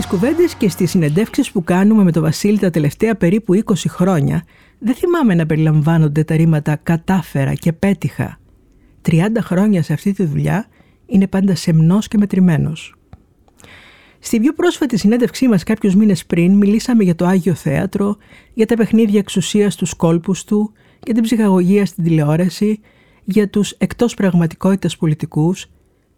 κουβέντες 0.09 0.55
και 0.55 0.69
στις 0.69 0.89
συνεντεύξεις 0.89 1.51
που 1.51 1.63
κάνουμε 1.63 2.03
με 2.03 2.11
τον 2.11 2.21
Βασίλη 2.23 2.59
τα 2.59 2.69
τελευταία 2.69 3.15
περίπου 3.15 3.55
20 3.65 3.73
χρόνια, 3.87 4.43
δεν 4.79 4.95
θυμάμαι 4.95 5.35
να 5.35 5.45
περιλαμβάνονται 5.45 6.23
τα 6.23 6.35
ρήματα 6.35 6.75
«κατάφερα» 6.75 7.53
και 7.53 7.73
«πέτυχα». 7.73 8.39
30 9.09 9.15
χρόνια 9.39 9.83
σε 9.83 9.93
αυτή 9.93 10.13
τη 10.13 10.23
δουλειά 10.25 10.67
είναι 11.05 11.27
πάντα 11.27 11.55
σεμνός 11.55 12.07
και 12.07 12.17
μετρημένος. 12.17 12.95
Στη 14.19 14.39
πιο 14.39 14.53
πρόσφατη 14.53 14.97
συνέντευξή 14.97 15.47
μας 15.47 15.63
κάποιους 15.63 15.95
μήνες 15.95 16.25
πριν 16.25 16.53
μιλήσαμε 16.53 17.03
για 17.03 17.15
το 17.15 17.25
Άγιο 17.25 17.53
Θέατρο, 17.53 18.17
για 18.53 18.65
τα 18.65 18.75
παιχνίδια 18.75 19.19
εξουσίας 19.19 19.73
στους 19.73 19.93
κόλπους 19.93 20.43
του, 20.43 20.71
για 21.03 21.13
την 21.13 21.23
ψυχαγωγία 21.23 21.85
στην 21.85 22.03
τηλεόραση, 22.03 22.79
για 23.23 23.49
τους 23.49 23.71
εκτός 23.71 24.13
πραγματικότητας 24.13 24.97
πολιτικούς, 24.97 25.65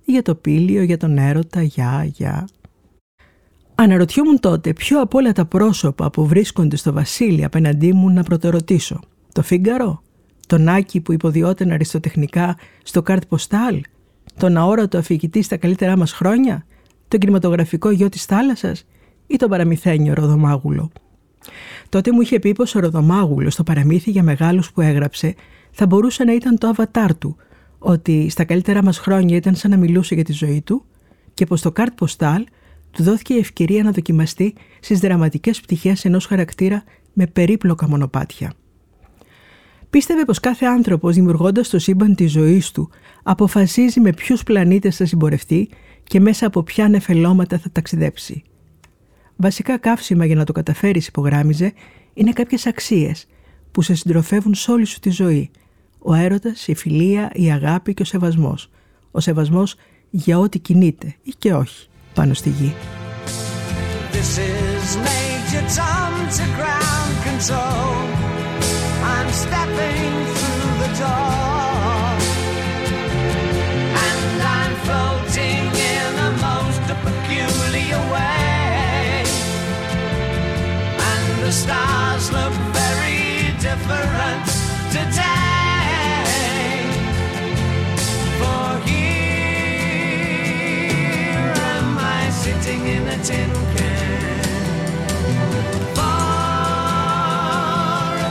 για 0.06 0.22
το 0.22 0.36
πήλιο, 0.36 0.84
για 0.84 0.98
τον 0.98 1.18
έρωτα, 1.18 1.62
για, 1.62 2.10
για... 2.14 2.48
Αναρωτιόμουν 3.82 4.40
τότε 4.40 4.74
ποιο 4.74 5.02
από 5.02 5.18
όλα 5.18 5.32
τα 5.32 5.46
πρόσωπα 5.46 6.10
που 6.10 6.28
βρίσκονται 6.28 6.76
στο 6.76 6.94
Βασίλη 6.94 7.44
απέναντί 7.44 7.94
μου 7.94 8.10
να 8.10 8.24
πρωτορωτήσω. 8.24 9.00
Το 9.32 9.42
Φίγκαρο, 9.42 10.02
τον 10.48 10.68
Άκη 10.68 11.02
που 11.02 11.14
υποδιόταν 11.14 11.72
αριστοτεχνικά 11.72 12.58
στο 12.84 13.02
καρτ 13.02 13.26
ποστάλ, 13.26 13.82
τον 14.38 14.58
αόρατο 14.58 14.98
αφηγητή 14.98 15.42
στα 15.42 15.58
καλύτερά 15.58 15.98
μας 15.98 16.12
χρόνια, 16.12 16.66
τον 17.08 17.20
κινηματογραφικό 17.20 17.90
γιο 17.92 18.10
της 18.10 18.26
θάλασσας 18.26 18.86
ή 19.28 19.36
τον 19.36 19.50
παραμυθένιο 19.50 20.14
Ροδομάγουλο. 20.14 20.92
Τότε 21.90 22.12
μου 22.12 22.22
είχε 22.22 22.40
πει 22.40 22.52
πως 22.52 22.76
ο 22.76 22.80
Ροδομάγουλος 22.80 23.54
στο 23.54 23.64
παραμύθι 23.64 24.12
για 24.12 24.24
μεγάλους 24.24 24.72
που 24.72 24.82
έγραψε 24.82 25.36
θα 25.72 25.86
μπορούσε 25.86 26.24
να 26.24 26.34
ήταν 26.34 26.58
το 26.58 26.68
αβατάρ 26.68 27.18
του, 27.18 27.36
ότι 27.80 28.30
στα 28.30 28.44
καλύτερά 28.44 28.84
μας 28.84 28.98
χρόνια 28.98 29.36
ήταν 29.36 29.56
σαν 29.56 29.72
να 29.72 29.78
μιλούσε 29.78 30.16
για 30.16 30.24
τη 30.24 30.32
ζωή 30.32 30.62
του 30.62 30.86
και 31.34 31.46
πως 31.46 31.62
το 31.62 31.72
καρτ 31.72 31.94
ποστάλ 31.94 32.44
του 32.92 33.04
δόθηκε 33.04 33.34
η 33.34 33.38
ευκαιρία 33.38 33.84
να 33.84 33.92
δοκιμαστεί 33.92 34.54
στις 34.80 35.00
δραματικές 35.00 35.62
πτυχές 35.62 36.06
ενός 36.06 36.26
χαρακτήρα 36.26 36.84
με 37.14 37.28
περίπλοκα 37.28 37.88
μονοπάτια. 37.88 38.54
Πίστευε 39.90 40.26
πως 40.26 40.40
κάθε 40.40 40.66
άνθρωπος 40.66 41.16
δημιουργώντας 41.16 41.70
το 41.70 41.80
σύμπαν 41.80 42.16
της 42.16 42.32
ζωής 42.32 42.72
του 42.72 42.90
αποφασίζει 43.24 44.00
με 44.00 44.14
ποιους 44.14 44.44
πλανήτες 44.44 44.96
θα 44.96 45.06
συμπορευτεί 45.06 45.70
και 46.04 46.20
μέσα 46.20 46.46
από 46.46 46.64
ποια 46.64 46.90
νεφελώματα 46.90 47.58
θα 47.58 47.70
ταξιδέψει. 47.72 48.44
Βασικά 49.36 49.78
καύσιμα 49.78 50.26
για 50.26 50.36
να 50.36 50.44
το 50.44 50.52
καταφέρεις 50.52 51.08
υπογράμμιζε 51.08 51.74
είναι 52.14 52.32
κάποιες 52.32 52.66
αξίες 52.66 53.28
που 53.72 53.82
σε 53.82 53.94
συντροφεύουν 53.94 54.54
σε 54.54 54.72
όλη 54.72 54.86
σου 54.86 55.00
τη 55.00 55.10
ζωή. 55.10 55.52
Ο 56.00 56.14
έρωτας, 56.14 56.68
η 56.68 56.76
φιλία, 56.76 57.32
η 57.34 57.52
αγάπη 57.52 57.94
και 57.94 58.02
ο 58.02 58.06
σεβασμός. 58.06 58.70
Ο 59.12 59.20
σεβασμός 59.20 59.76
για 60.10 60.40
ό,τι 60.40 60.60
κινείται 60.60 61.16
ή 61.24 61.32
και 61.38 61.54
όχι 61.54 61.90
πάνω 62.14 62.34
στη 62.34 62.50
γη. 62.50 62.76
This 64.14 64.38
is 64.38 64.86
Major 65.08 65.66
Tom 65.78 66.14
to 66.38 66.46
ground 66.58 67.14
control. 67.28 67.96
I'm 69.14 69.30
stepping 69.44 70.14
through 70.36 70.74
the 70.84 70.92
door. 71.02 72.10
And 74.08 74.38
I'm 74.58 74.74
floating 74.86 75.64
in 75.96 76.12
a 76.28 76.32
most 76.48 76.86
peculiar 77.06 78.02
way. 78.14 79.24
And 81.10 81.26
the 81.46 81.52
stars 81.62 82.01
sitting 92.82 92.96
in 92.96 93.08
a 93.08 93.18
tin 93.28 93.52
can. 93.76 94.44
Far 95.98 97.32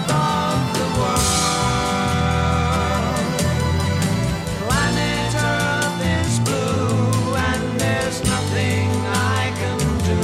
above 0.00 0.62
the 0.78 0.86
world. 0.98 1.98
Planet 4.66 5.32
Earth 5.52 6.00
is 6.18 6.32
blue 6.46 7.34
and 7.48 7.64
there's 7.82 8.18
nothing 8.32 8.88
I 9.38 9.42
can 9.60 9.78
do. 10.06 10.18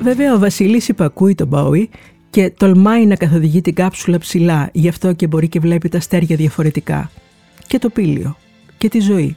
Βέβαια 0.00 0.34
ο 0.34 0.38
Βασίλης 0.38 0.88
υπακούει 0.88 1.34
τον 1.34 1.46
Μπόουι 1.46 1.90
και 2.30 2.50
τολμάει 2.50 3.06
να 3.06 3.14
καθοδηγεί 3.14 3.60
την 3.60 3.74
κάψουλα 3.74 4.18
ψηλά, 4.18 4.70
γι' 4.72 4.88
αυτό 4.88 5.12
και 5.12 5.26
μπορεί 5.26 5.48
και 5.48 5.60
βλέπει 5.60 5.88
τα 5.88 5.98
αστέρια 5.98 6.36
διαφορετικά. 6.36 7.10
Και 7.66 7.78
το 7.78 7.88
πήλιο. 7.88 8.36
Και 8.78 8.88
τη 8.88 9.00
ζωή. 9.00 9.36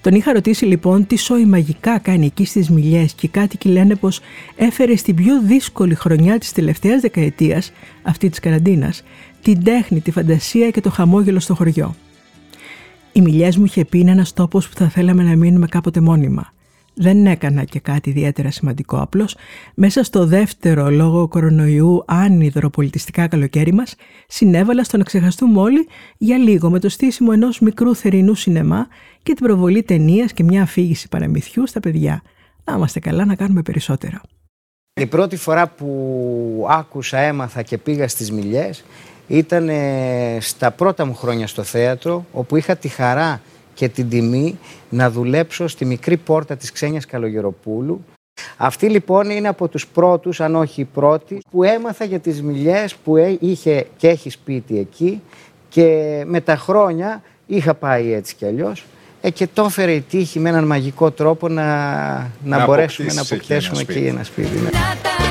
Τον 0.00 0.14
είχα 0.14 0.32
ρωτήσει 0.32 0.64
λοιπόν 0.64 1.06
τι 1.06 1.16
σόι 1.16 1.44
μαγικά 1.44 1.98
κάνει 1.98 2.26
εκεί 2.26 2.44
στις 2.44 2.70
μιλιές 2.70 3.12
και 3.12 3.26
οι 3.26 3.28
κάτοικοι 3.28 3.68
λένε 3.68 3.94
πως 3.94 4.20
έφερε 4.56 4.96
στην 4.96 5.14
πιο 5.14 5.42
δύσκολη 5.42 5.94
χρονιά 5.94 6.38
της 6.38 6.52
τελευταίας 6.52 7.00
δεκαετίας, 7.00 7.72
αυτή 8.02 8.28
της 8.28 8.38
καραντίνας, 8.38 9.02
την 9.42 9.64
τέχνη, 9.64 10.00
τη 10.00 10.10
φαντασία 10.10 10.70
και 10.70 10.80
το 10.80 10.90
χαμόγελο 10.90 11.40
στο 11.40 11.54
χωριό. 11.54 11.94
Οι 13.12 13.20
μιλιές 13.20 13.56
μου 13.56 13.64
είχε 13.64 13.84
πει 13.84 13.98
είναι 13.98 14.10
ένας 14.10 14.32
τόπος 14.32 14.68
που 14.68 14.76
θα 14.76 14.88
θέλαμε 14.88 15.22
να 15.22 15.36
μείνουμε 15.36 15.66
κάποτε 15.66 16.00
μόνιμα. 16.00 16.52
Δεν 17.00 17.26
έκανα 17.26 17.64
και 17.64 17.80
κάτι 17.80 18.10
ιδιαίτερα 18.10 18.50
σημαντικό. 18.50 18.96
Απλώς 19.00 19.36
μέσα 19.74 20.02
στο 20.02 20.26
δεύτερο 20.26 20.90
λόγω 20.90 21.28
κορονοϊού 21.28 22.04
άνυδρο 22.06 22.70
πολιτιστικά 22.70 23.28
καλοκαίρι 23.28 23.72
μας 23.72 23.94
συνέβαλα 24.26 24.84
στο 24.84 24.96
να 24.96 25.04
ξεχαστούμε 25.04 25.60
όλοι 25.60 25.88
για 26.16 26.38
λίγο 26.38 26.70
με 26.70 26.78
το 26.78 26.88
στήσιμο 26.88 27.30
ενός 27.32 27.60
μικρού 27.60 27.94
θερινού 27.94 28.34
σινεμά 28.34 28.86
και 29.22 29.34
την 29.34 29.46
προβολή 29.46 29.82
ταινίας 29.82 30.32
και 30.32 30.42
μια 30.42 30.62
αφήγηση 30.62 31.08
παραμυθιού 31.08 31.66
στα 31.66 31.80
παιδιά. 31.80 32.22
Να 32.64 32.74
είμαστε 32.74 33.00
καλά 33.00 33.24
να 33.24 33.34
κάνουμε 33.34 33.62
περισσότερα. 33.62 34.20
Η 35.00 35.06
πρώτη 35.06 35.36
φορά 35.36 35.68
που 35.68 36.66
άκουσα, 36.68 37.18
έμαθα 37.18 37.62
και 37.62 37.78
πήγα 37.78 38.08
στις 38.08 38.32
Μιλιές 38.32 38.84
ήταν 39.28 39.68
ε, 39.68 40.38
στα 40.40 40.70
πρώτα 40.70 41.04
μου 41.04 41.14
χρόνια 41.14 41.46
στο 41.46 41.62
θέατρο 41.62 42.24
όπου 42.32 42.56
είχα 42.56 42.76
τη 42.76 42.88
χαρά 42.88 43.40
και 43.80 43.88
την 43.88 44.08
τιμή 44.08 44.58
να 44.88 45.10
δουλέψω 45.10 45.68
στη 45.68 45.84
μικρή 45.84 46.16
πόρτα 46.16 46.56
της 46.56 46.72
Ξένιας 46.72 47.06
Καλογεροπούλου. 47.06 48.04
Αυτή 48.56 48.88
λοιπόν 48.88 49.30
είναι 49.30 49.48
από 49.48 49.68
τους 49.68 49.86
πρώτους, 49.86 50.40
αν 50.40 50.54
όχι 50.54 50.80
η 50.80 50.84
πρώτη, 50.84 51.38
που 51.50 51.62
έμαθα 51.62 52.04
για 52.04 52.18
τις 52.18 52.42
Μιλιές 52.42 52.94
που 52.94 53.16
ε, 53.16 53.36
είχε 53.40 53.86
και 53.96 54.08
έχει 54.08 54.30
σπίτι 54.30 54.78
εκεί 54.78 55.20
και 55.68 56.22
με 56.26 56.40
τα 56.40 56.56
χρόνια 56.56 57.22
είχα 57.46 57.74
πάει 57.74 58.12
έτσι 58.12 58.34
κι 58.34 58.44
αλλιώς 58.44 58.84
ε, 59.20 59.30
και 59.30 59.46
το 59.54 59.64
έφερε 59.64 59.92
η 59.92 60.00
τύχη 60.00 60.38
με 60.38 60.48
έναν 60.48 60.64
μαγικό 60.64 61.10
τρόπο 61.10 61.48
να, 61.48 61.64
να, 62.44 62.58
Να 62.58 62.64
μπορέσουμε 62.64 63.12
να 63.12 63.20
αποκτήσεις 63.20 63.32
εκεί 63.32 63.52
αποκτήσουμε 63.52 63.80
ένα 63.80 63.98
εκεί 63.98 64.06
ένα 64.06 64.24
σπίτι. 64.24 64.58
ναι. 64.58 65.29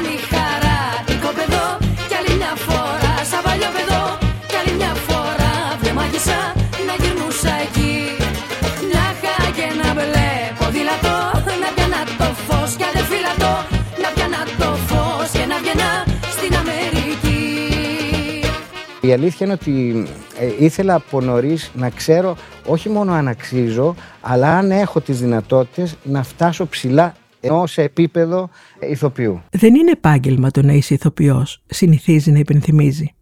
Η 19.09 19.13
αλήθεια 19.13 19.45
είναι 19.45 19.55
ότι 19.61 20.05
ε, 20.39 20.65
ήθελα 20.65 20.95
από 20.95 21.21
νωρίς 21.21 21.71
να 21.75 21.89
ξέρω 21.89 22.37
όχι 22.65 22.89
μόνο 22.89 23.11
αν 23.11 23.27
αξίζω, 23.27 23.95
αλλά 24.21 24.57
αν 24.57 24.71
έχω 24.71 25.01
τις 25.01 25.19
δυνατότητες 25.19 25.95
να 26.03 26.23
φτάσω 26.23 26.67
ψηλά 26.67 27.15
ενώ 27.39 27.65
σε 27.65 27.81
επίπεδο 27.81 28.49
ηθοποιού. 28.79 29.41
Δεν 29.51 29.75
είναι 29.75 29.91
επάγγελμα 29.91 30.51
το 30.51 30.61
να 30.61 30.73
είσαι 30.73 30.93
ηθοποιός, 30.93 31.61
συνηθίζει 31.67 32.31
να 32.31 32.39
υπενθυμίζει. 32.39 33.13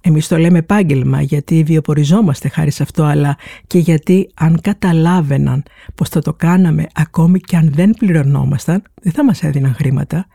Εμείς 0.00 0.28
το 0.28 0.36
λέμε 0.36 0.58
επάγγελμα 0.58 1.22
γιατί 1.22 1.62
βιοποριζόμαστε 1.62 2.48
χάρη 2.48 2.70
σε 2.70 2.82
αυτό, 2.82 3.04
αλλά 3.04 3.36
και 3.66 3.78
γιατί 3.78 4.30
αν 4.34 4.60
καταλάβαιναν 4.60 5.62
πως 5.94 6.08
θα 6.08 6.20
το 6.20 6.34
κάναμε 6.34 6.86
ακόμη 6.94 7.40
και 7.40 7.56
αν 7.56 7.72
δεν 7.74 7.90
πληρωνόμασταν, 7.90 8.82
δεν 9.02 9.12
θα 9.12 9.24
μας 9.24 9.42
έδιναν 9.42 9.74
χρήματα. 9.74 10.26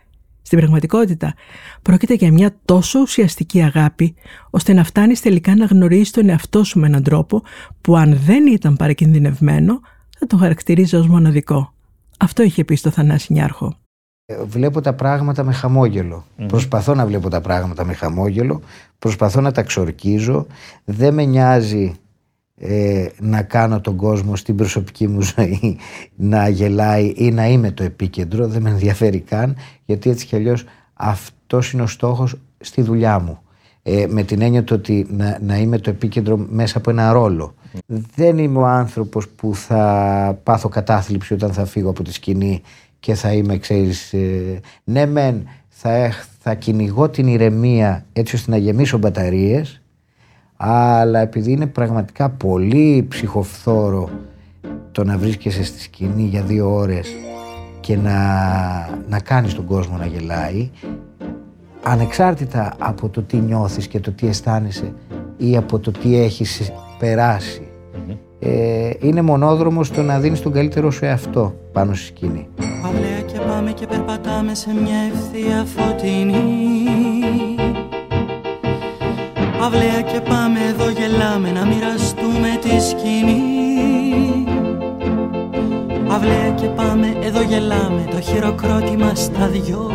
Στην 0.51 0.63
πραγματικότητα, 0.63 1.33
πρόκειται 1.81 2.13
για 2.13 2.31
μια 2.31 2.55
τόσο 2.65 2.99
ουσιαστική 2.99 3.61
αγάπη, 3.61 4.15
ώστε 4.49 4.73
να 4.73 4.83
φτάνεις 4.83 5.21
τελικά 5.21 5.55
να 5.55 5.65
γνωρίσεις 5.65 6.11
τον 6.11 6.29
εαυτό 6.29 6.63
σου 6.63 6.79
με 6.79 6.87
έναν 6.87 7.03
τρόπο 7.03 7.43
που 7.81 7.97
αν 7.97 8.19
δεν 8.25 8.47
ήταν 8.47 8.75
παρακινδυνευμένο, 8.75 9.79
θα 10.19 10.27
τον 10.27 10.39
χαρακτηρίζεις 10.39 10.93
ως 10.93 11.07
μοναδικό. 11.07 11.73
Αυτό 12.19 12.43
είχε 12.43 12.63
πει 12.63 12.75
στο 12.75 12.89
Θανάση 12.89 13.33
Νιάρχο. 13.33 13.77
Ε, 14.25 14.43
Βλέπω 14.43 14.81
τα 14.81 14.93
πράγματα 14.93 15.43
με 15.43 15.53
χαμόγελο. 15.53 16.25
Προσπαθώ 16.47 16.95
να 16.95 17.05
βλέπω 17.05 17.29
τα 17.29 17.41
πράγματα 17.41 17.85
με 17.85 17.93
χαμόγελο. 17.93 18.61
Προσπαθώ 18.99 19.41
να 19.41 19.51
τα 19.51 19.63
ξορκίζω. 19.63 20.47
Δεν 20.85 21.13
με 21.13 21.25
νοιάζει 21.25 21.99
ε, 22.63 23.07
να 23.19 23.41
κάνω 23.41 23.81
τον 23.81 23.95
κόσμο 23.95 24.35
στην 24.35 24.55
προσωπική 24.55 25.07
μου 25.07 25.21
ζωή 25.21 25.77
να 26.15 26.47
γελάει 26.47 27.13
ή 27.15 27.31
να 27.31 27.47
είμαι 27.47 27.71
το 27.71 27.83
επίκεντρο. 27.83 28.47
Δεν 28.47 28.61
με 28.61 28.69
ενδιαφέρει 28.69 29.19
καν 29.19 29.55
γιατί 29.85 30.09
έτσι 30.09 30.25
κι 30.25 30.35
αλλιώς 30.35 30.63
αυτός 30.93 31.71
είναι 31.71 31.81
ο 31.81 31.87
στόχος 31.87 32.35
στη 32.59 32.81
δουλειά 32.81 33.19
μου. 33.19 33.39
Ε, 33.83 34.05
με 34.09 34.23
την 34.23 34.41
έννοια 34.41 34.63
το 34.63 34.73
ότι 34.73 35.07
να, 35.09 35.37
να 35.41 35.57
είμαι 35.57 35.77
το 35.77 35.89
επίκεντρο 35.89 36.37
μέσα 36.49 36.77
από 36.77 36.89
ένα 36.89 37.11
ρόλο. 37.11 37.53
Δεν 38.15 38.37
είμαι 38.37 38.59
ο 38.59 38.65
άνθρωπος 38.65 39.27
που 39.29 39.55
θα 39.55 40.39
πάθω 40.43 40.69
κατάθλιψη 40.69 41.33
όταν 41.33 41.53
θα 41.53 41.65
φύγω 41.65 41.89
από 41.89 42.03
τη 42.03 42.13
σκηνή 42.13 42.61
και 42.99 43.13
θα 43.13 43.33
είμαι, 43.33 43.57
ξέρεις, 43.57 44.13
ε, 44.13 44.59
ναι 44.83 45.05
μεν 45.05 45.47
θα, 45.69 45.91
έχ- 45.91 46.25
θα 46.39 46.53
κυνηγώ 46.53 47.09
την 47.09 47.27
ηρεμία 47.27 48.05
έτσι 48.13 48.35
ώστε 48.35 48.51
να 48.51 48.57
γεμίσω 48.57 48.97
μπαταρίες 48.97 49.80
αλλά 50.63 51.19
επειδή 51.19 51.51
είναι 51.51 51.67
πραγματικά 51.67 52.29
πολύ 52.29 53.05
ψυχοφθόρο 53.09 54.09
το 54.91 55.03
να 55.03 55.17
βρίσκεσαι 55.17 55.63
στη 55.63 55.79
σκηνή 55.79 56.23
για 56.23 56.41
δύο 56.41 56.75
ώρες 56.75 57.11
και 57.79 57.97
να, 57.97 58.13
να 59.09 59.19
κάνεις 59.19 59.53
τον 59.53 59.65
κόσμο 59.65 59.97
να 59.97 60.05
γελάει 60.05 60.69
ανεξάρτητα 61.83 62.73
από 62.77 63.09
το 63.09 63.21
τι 63.21 63.37
νιώθεις 63.37 63.87
και 63.87 63.99
το 63.99 64.11
τι 64.11 64.27
αισθάνεσαι 64.27 64.93
ή 65.37 65.57
από 65.57 65.79
το 65.79 65.91
τι 65.91 66.17
έχεις 66.17 66.71
περάσει 66.99 67.67
ε, 68.39 68.89
είναι 68.99 69.21
μονόδρομος 69.21 69.91
το 69.91 70.01
να 70.01 70.19
δίνεις 70.19 70.41
τον 70.41 70.51
καλύτερο 70.51 70.91
σου 70.91 71.05
εαυτό 71.05 71.55
πάνω 71.71 71.93
στη 71.93 72.05
σκηνή. 72.05 72.47
Αυλαία 72.85 73.21
και 73.21 73.39
πάμε 73.47 73.71
και 73.71 73.87
περπατάμε 73.87 74.55
σε 74.55 74.73
μια 74.73 74.97
ευθεία 75.13 75.65
φωτεινή 75.65 77.10
Αυλαία 79.63 80.01
και 80.01 80.21
πάμε 80.29 80.59
εδώ 80.69 80.89
γελάμε 80.89 81.51
να 81.51 81.65
μοιραστούμε 81.65 82.59
τη 82.61 82.81
σκηνή. 82.81 83.41
Αυλαία 86.07 86.49
και 86.49 86.67
πάμε 86.67 87.17
εδώ 87.21 87.41
γελάμε 87.41 88.07
το 88.11 88.21
χειροκρότημα 88.21 89.15
στα 89.15 89.47
δυο. 89.47 89.91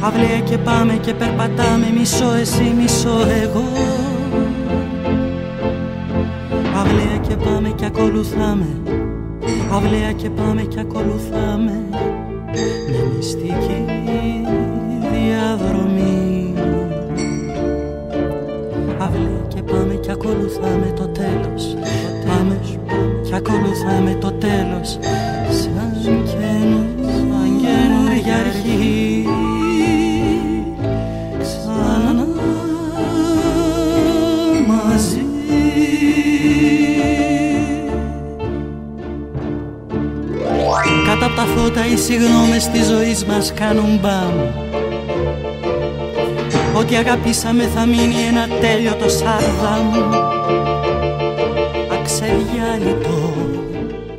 Αυλαία 0.00 0.40
και 0.44 0.58
πάμε 0.58 0.92
και 0.92 1.14
περπατάμε 1.14 1.86
μισό 1.98 2.32
εσύ 2.40 2.74
μισό 2.80 3.26
εγώ. 3.42 3.68
Αυλαία 6.76 7.16
και 7.28 7.36
πάμε 7.36 7.68
και 7.68 7.84
ακολουθάμε. 7.84 8.66
Αυλαία 9.72 10.12
και 10.12 10.30
πάμε 10.30 10.62
και 10.62 10.80
ακολουθάμε. 10.80 11.84
Μια 12.88 13.04
μυστική 13.16 13.99
ακολουθάμε 20.60 20.92
το 20.96 21.06
τέλος. 21.08 21.76
Πάμε. 22.26 22.58
Και 23.28 23.34
ακολουθάμε 23.34 24.16
το 24.20 24.32
τέλος. 24.32 24.98
Σαν 25.50 25.92
καινού- 26.02 27.04
σαν 27.04 27.60
καινούργια 27.62 28.36
αρχή. 28.36 29.24
Ξανά 31.40 32.26
μαζί. 34.66 35.24
Κάτω 41.06 41.24
από 41.26 41.34
τα 41.34 41.42
φώτα 41.42 41.86
οι 41.86 41.96
συγγνώμες 41.96 42.68
της 42.68 42.86
ζωής 42.86 43.24
μας 43.24 43.52
κάνουν 43.54 43.98
μπαμ 44.02 44.34
Ό,τι 46.80 46.96
αγαπήσαμε 46.96 47.62
θα 47.62 47.86
μείνει 47.86 48.14
ένα 48.28 48.48
τέλειο 48.48 48.94
το 48.94 49.08
σάρδαμ 49.08 49.92
Αξεδιάλειτο 52.00 53.34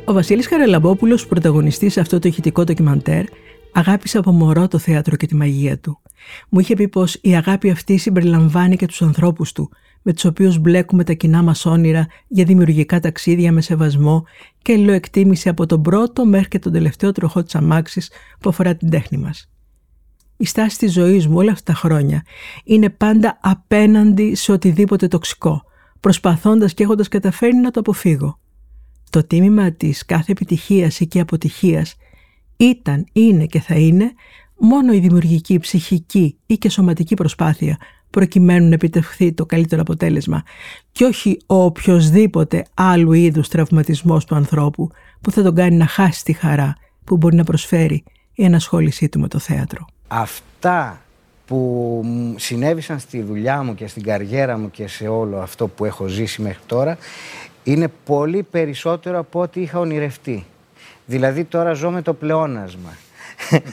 Ο 0.04 0.12
Βασίλης 0.12 0.46
Χαραλαμπόπουλος, 0.46 1.26
πρωταγωνιστής 1.26 1.92
σε 1.92 2.00
αυτό 2.00 2.18
το 2.18 2.28
ηχητικό 2.28 2.64
ντοκιμαντέρ, 2.64 3.24
αγάπησε 3.72 4.18
από 4.18 4.32
μωρό 4.32 4.68
το 4.68 4.78
θέατρο 4.78 5.16
και 5.16 5.26
τη 5.26 5.34
μαγεία 5.34 5.78
του. 5.78 6.00
Μου 6.48 6.58
είχε 6.60 6.74
πει 6.74 6.88
πως 6.88 7.18
η 7.20 7.36
αγάπη 7.36 7.70
αυτή 7.70 7.96
συμπεριλαμβάνει 7.96 8.76
και 8.76 8.86
τους 8.86 9.02
ανθρώπους 9.02 9.52
του, 9.52 9.70
με 10.02 10.12
τους 10.12 10.24
οποίους 10.24 10.58
μπλέκουμε 10.58 11.04
τα 11.04 11.12
κοινά 11.12 11.42
μας 11.42 11.66
όνειρα 11.66 12.06
για 12.28 12.44
δημιουργικά 12.44 13.00
ταξίδια 13.00 13.52
με 13.52 13.60
σεβασμό 13.60 14.24
και 14.62 14.72
αλληλοεκτίμηση 14.72 15.48
από 15.48 15.66
τον 15.66 15.82
πρώτο 15.82 16.26
μέχρι 16.26 16.48
και 16.48 16.58
τον 16.58 16.72
τελευταίο 16.72 17.12
τροχό 17.12 17.42
της 17.42 17.54
αμάξης 17.54 18.10
που 18.40 18.48
αφορά 18.48 18.74
την 18.74 18.90
τέχνη 18.90 19.18
μας. 19.18 19.46
Η 20.42 20.46
στάση 20.46 20.78
της 20.78 20.92
ζωής 20.92 21.26
μου 21.26 21.36
όλα 21.36 21.52
αυτά 21.52 21.72
τα 21.72 21.78
χρόνια 21.78 22.22
είναι 22.64 22.90
πάντα 22.90 23.38
απέναντι 23.42 24.34
σε 24.34 24.52
οτιδήποτε 24.52 25.08
τοξικό, 25.08 25.62
προσπαθώντας 26.00 26.74
και 26.74 26.82
έχοντας 26.82 27.08
καταφέρει 27.08 27.56
να 27.56 27.70
το 27.70 27.80
αποφύγω. 27.80 28.38
Το 29.10 29.24
τίμημα 29.26 29.72
της 29.72 30.04
κάθε 30.04 30.32
επιτυχίας 30.32 31.00
ή 31.00 31.06
και 31.06 31.20
αποτυχίας 31.20 31.96
ήταν, 32.56 33.06
είναι 33.12 33.46
και 33.46 33.60
θα 33.60 33.74
είναι 33.74 34.12
μόνο 34.58 34.92
η 34.92 34.98
δημιουργική, 34.98 35.58
ψυχική 35.58 36.38
ή 36.46 36.54
και 36.54 36.68
σωματική 36.68 37.14
προσπάθεια 37.14 37.78
προκειμένου 38.10 38.68
να 38.68 38.74
επιτευχθεί 38.74 39.32
το 39.32 39.46
καλύτερο 39.46 39.80
αποτέλεσμα 39.80 40.42
και 40.92 41.04
όχι 41.04 41.38
ο 41.46 41.64
οποιοδήποτε 41.64 42.64
άλλου 42.74 43.12
είδους 43.12 43.48
τραυματισμός 43.48 44.24
του 44.24 44.34
ανθρώπου 44.34 44.90
που 45.20 45.30
θα 45.30 45.42
τον 45.42 45.54
κάνει 45.54 45.76
να 45.76 45.86
χάσει 45.86 46.24
τη 46.24 46.32
χαρά 46.32 46.76
που 47.04 47.16
μπορεί 47.16 47.36
να 47.36 47.44
προσφέρει 47.44 48.04
η 48.42 48.44
ενασχόλησή 48.44 49.08
του 49.08 49.20
με 49.20 49.28
το 49.28 49.38
θέατρο. 49.38 49.86
Αυτά 50.08 51.00
που 51.46 51.56
μου 52.04 52.34
συνέβησαν 52.38 52.98
στη 52.98 53.22
δουλειά 53.22 53.62
μου 53.62 53.74
και 53.74 53.86
στην 53.86 54.02
καριέρα 54.02 54.58
μου 54.58 54.70
και 54.70 54.88
σε 54.88 55.08
όλο 55.08 55.38
αυτό 55.38 55.68
που 55.68 55.84
έχω 55.84 56.06
ζήσει 56.06 56.42
μέχρι 56.42 56.60
τώρα 56.66 56.98
είναι 57.64 57.88
πολύ 58.04 58.42
περισσότερο 58.42 59.18
από 59.18 59.40
ό,τι 59.40 59.60
είχα 59.60 59.78
ονειρευτεί. 59.78 60.46
Δηλαδή 61.06 61.44
τώρα 61.44 61.72
ζω 61.72 61.90
με 61.90 62.02
το 62.02 62.14
πλεόνασμα. 62.14 62.96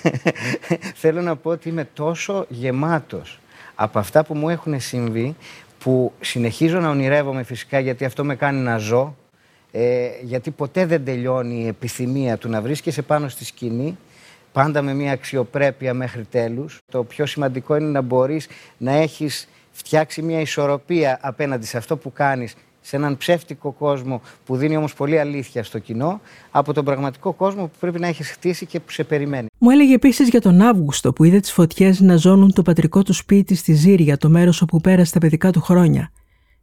Θέλω 1.01 1.21
να 1.21 1.35
πω 1.35 1.49
ότι 1.49 1.69
είμαι 1.69 1.89
τόσο 1.93 2.45
γεμάτος 2.49 3.39
από 3.75 3.99
αυτά 3.99 4.23
που 4.23 4.35
μου 4.35 4.49
έχουν 4.49 4.79
συμβεί 4.79 5.35
που 5.79 6.13
συνεχίζω 6.21 6.79
να 6.79 6.89
ονειρεύομαι 6.89 7.43
φυσικά 7.43 7.79
γιατί 7.79 8.05
αυτό 8.05 8.23
με 8.25 8.35
κάνει 8.35 8.59
να 8.59 8.77
ζω 8.77 9.15
ε, 9.71 10.09
γιατί 10.21 10.51
ποτέ 10.51 10.85
δεν 10.85 11.05
τελειώνει 11.05 11.63
η 11.63 11.67
επιθυμία 11.67 12.37
του 12.37 12.49
να 12.49 12.61
βρίσκεσαι 12.61 13.01
πάνω 13.01 13.29
στη 13.29 13.45
σκηνή 13.45 13.97
πάντα 14.51 14.81
με 14.81 14.93
μια 14.93 15.11
αξιοπρέπεια 15.11 15.93
μέχρι 15.93 16.25
τέλους. 16.25 16.77
Το 16.91 17.03
πιο 17.03 17.25
σημαντικό 17.25 17.75
είναι 17.75 17.89
να 17.89 18.01
μπορείς 18.01 18.47
να 18.77 18.91
έχεις 18.91 19.47
φτιάξει 19.71 20.21
μια 20.21 20.39
ισορροπία 20.39 21.19
απέναντι 21.21 21.65
σε 21.65 21.77
αυτό 21.77 21.97
που 21.97 22.13
κάνεις 22.13 22.55
σε 22.81 22.95
έναν 22.95 23.17
ψεύτικο 23.17 23.71
κόσμο 23.71 24.21
που 24.45 24.55
δίνει 24.55 24.77
όμως 24.77 24.93
πολύ 24.93 25.19
αλήθεια 25.19 25.63
στο 25.63 25.79
κοινό 25.79 26.21
από 26.51 26.73
τον 26.73 26.85
πραγματικό 26.85 27.33
κόσμο 27.33 27.63
που 27.63 27.75
πρέπει 27.79 27.99
να 27.99 28.07
έχεις 28.07 28.29
χτίσει 28.29 28.65
και 28.65 28.79
που 28.79 28.91
σε 28.91 29.03
περιμένει. 29.03 29.47
Μου 29.57 29.69
έλεγε 29.69 29.93
επίσης 29.93 30.29
για 30.29 30.41
τον 30.41 30.61
Αύγουστο 30.61 31.13
που 31.13 31.23
είδε 31.23 31.39
τις 31.39 31.51
φωτιές 31.51 31.99
να 31.99 32.15
ζώνουν 32.15 32.53
το 32.53 32.61
πατρικό 32.61 33.03
του 33.03 33.13
σπίτι 33.13 33.55
στη 33.55 33.73
Ζήρια, 33.73 34.17
το 34.17 34.29
μέρος 34.29 34.61
όπου 34.61 34.81
πέρασε 34.81 35.13
τα 35.13 35.19
παιδικά 35.19 35.51
του 35.51 35.61
χρόνια. 35.61 36.11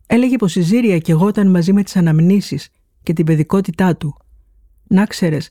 Έλεγε 0.07 0.37
πως 0.37 0.57
η 0.57 0.61
Ζήρια 0.61 0.99
κεγόταν 0.99 1.51
μαζί 1.51 1.73
με 1.73 1.83
τις 1.83 1.97
αναμνήσεις 1.97 2.69
και 3.03 3.13
την 3.13 3.25
παιδικότητά 3.25 3.97
του. 3.97 4.17
Να 4.89 5.05
ξέρεις, 5.07 5.51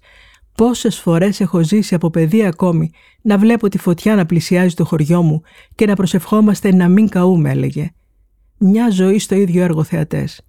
πόσες 0.56 1.00
φορές 1.00 1.40
έχω 1.40 1.64
ζήσει 1.64 1.96
από 1.96 2.10
παιδί 2.10 2.46
ακόμη 2.46 2.92
να 3.22 3.38
βλέπω 3.38 3.70
τη 3.70 3.78
φωτιά 3.78 4.16
να 4.16 4.26
πλησιάζει 4.26 4.76
το 4.76 4.86
χωριό 4.86 5.22
μου 5.22 5.42
και 5.76 5.86
να 5.86 5.96
προσευχόμαστε 5.96 6.76
να 6.76 6.88
μην 6.88 7.10
καούμε, 7.10 7.50
έλεγε. 7.50 7.92
Μια 8.58 8.90
ζωή 8.90 9.20
στο 9.20 9.36
ίδιο 9.36 9.64
έργο 9.64 9.84
θεατές. 9.84 10.42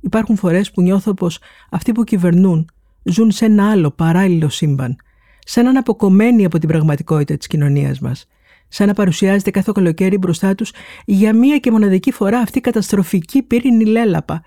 Υπάρχουν 0.00 0.36
φορές 0.36 0.70
που 0.70 0.82
νιώθω 0.82 1.14
πως 1.14 1.38
αυτοί 1.70 1.92
που 1.92 2.04
κυβερνούν 2.04 2.70
ζουν 3.02 3.30
σε 3.30 3.44
ένα 3.44 3.70
άλλο 3.70 3.90
παράλληλο 3.90 4.48
σύμπαν, 4.48 4.96
σαν 5.38 5.64
να 5.64 5.70
είναι 5.70 5.78
αποκομμένοι 5.78 6.44
από 6.44 6.58
την 6.58 6.68
πραγματικότητα 6.68 7.36
της 7.36 7.46
κοινωνίας 7.46 7.98
μας, 7.98 8.26
σαν 8.68 8.86
να 8.86 8.94
παρουσιάζεται 8.94 9.50
κάθε 9.50 9.72
καλοκαίρι 9.74 10.18
μπροστά 10.18 10.54
τους 10.54 10.72
για 11.04 11.34
μία 11.34 11.58
και 11.58 11.70
μοναδική 11.70 12.12
φορά 12.12 12.38
αυτή 12.38 12.58
η 12.58 12.60
καταστροφική 12.60 13.42
πύρινη 13.42 13.84
λέλαπα, 13.84 14.42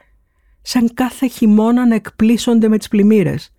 σαν 0.61 0.93
κάθε 0.93 1.27
χειμώνα 1.27 1.87
να 1.87 1.95
εκπλήσονται 1.95 2.67
με 2.67 2.77
τις 2.77 2.87
πλημμύρες. 2.87 3.51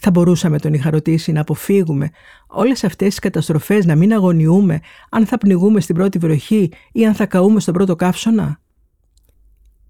Θα 0.00 0.10
μπορούσαμε, 0.10 0.58
τον 0.58 0.74
είχα 0.74 0.90
ρωτήσει, 0.90 1.32
να 1.32 1.40
αποφύγουμε 1.40 2.10
όλες 2.46 2.84
αυτές 2.84 3.08
τις 3.08 3.18
καταστροφές, 3.18 3.86
να 3.86 3.96
μην 3.96 4.12
αγωνιούμε 4.12 4.80
αν 5.10 5.26
θα 5.26 5.38
πνιγούμε 5.38 5.80
στην 5.80 5.94
πρώτη 5.94 6.18
βροχή 6.18 6.70
ή 6.92 7.06
αν 7.06 7.14
θα 7.14 7.26
καούμε 7.26 7.60
στον 7.60 7.74
πρώτο 7.74 7.96
καύσωνα; 7.96 8.60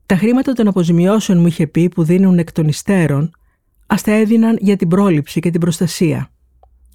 Τα 0.06 0.16
χρήματα 0.16 0.52
των 0.52 0.68
αποζημιώσεων 0.68 1.40
μου 1.40 1.46
είχε 1.46 1.66
πει 1.66 1.88
που 1.88 2.02
δίνουν 2.02 2.38
εκ 2.38 2.52
των 2.52 2.68
υστέρων, 2.68 3.30
ας 3.86 4.02
τα 4.02 4.12
έδιναν 4.12 4.56
για 4.60 4.76
την 4.76 4.88
πρόληψη 4.88 5.40
και 5.40 5.50
την 5.50 5.60
προστασία. 5.60 6.30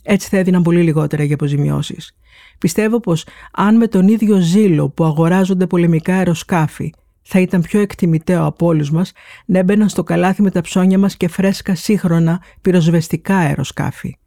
Έτσι 0.03 0.29
θα 0.29 0.37
έδιναν 0.37 0.61
πολύ 0.61 0.81
λιγότερα 0.81 1.23
για 1.23 1.33
αποζημιώσεις. 1.33 2.15
Πιστεύω 2.57 2.99
πως 2.99 3.25
αν 3.51 3.77
με 3.77 3.87
τον 3.87 4.07
ίδιο 4.07 4.39
ζήλο 4.39 4.89
που 4.89 5.03
αγοράζονται 5.03 5.67
πολεμικά 5.67 6.15
αεροσκάφη, 6.15 6.93
θα 7.23 7.39
ήταν 7.39 7.61
πιο 7.61 7.79
εκτιμητέο 7.79 8.45
από 8.45 8.65
όλους 8.65 8.91
μας 8.91 9.11
να 9.45 9.59
έμπαιναν 9.59 9.89
στο 9.89 10.03
καλάθι 10.03 10.41
με 10.41 10.51
τα 10.51 10.61
ψώνια 10.61 10.99
μας 10.99 11.17
και 11.17 11.27
φρέσκα 11.27 11.75
σύγχρονα 11.75 12.41
πυροσβεστικά 12.61 13.35
αεροσκάφη. 13.37 14.17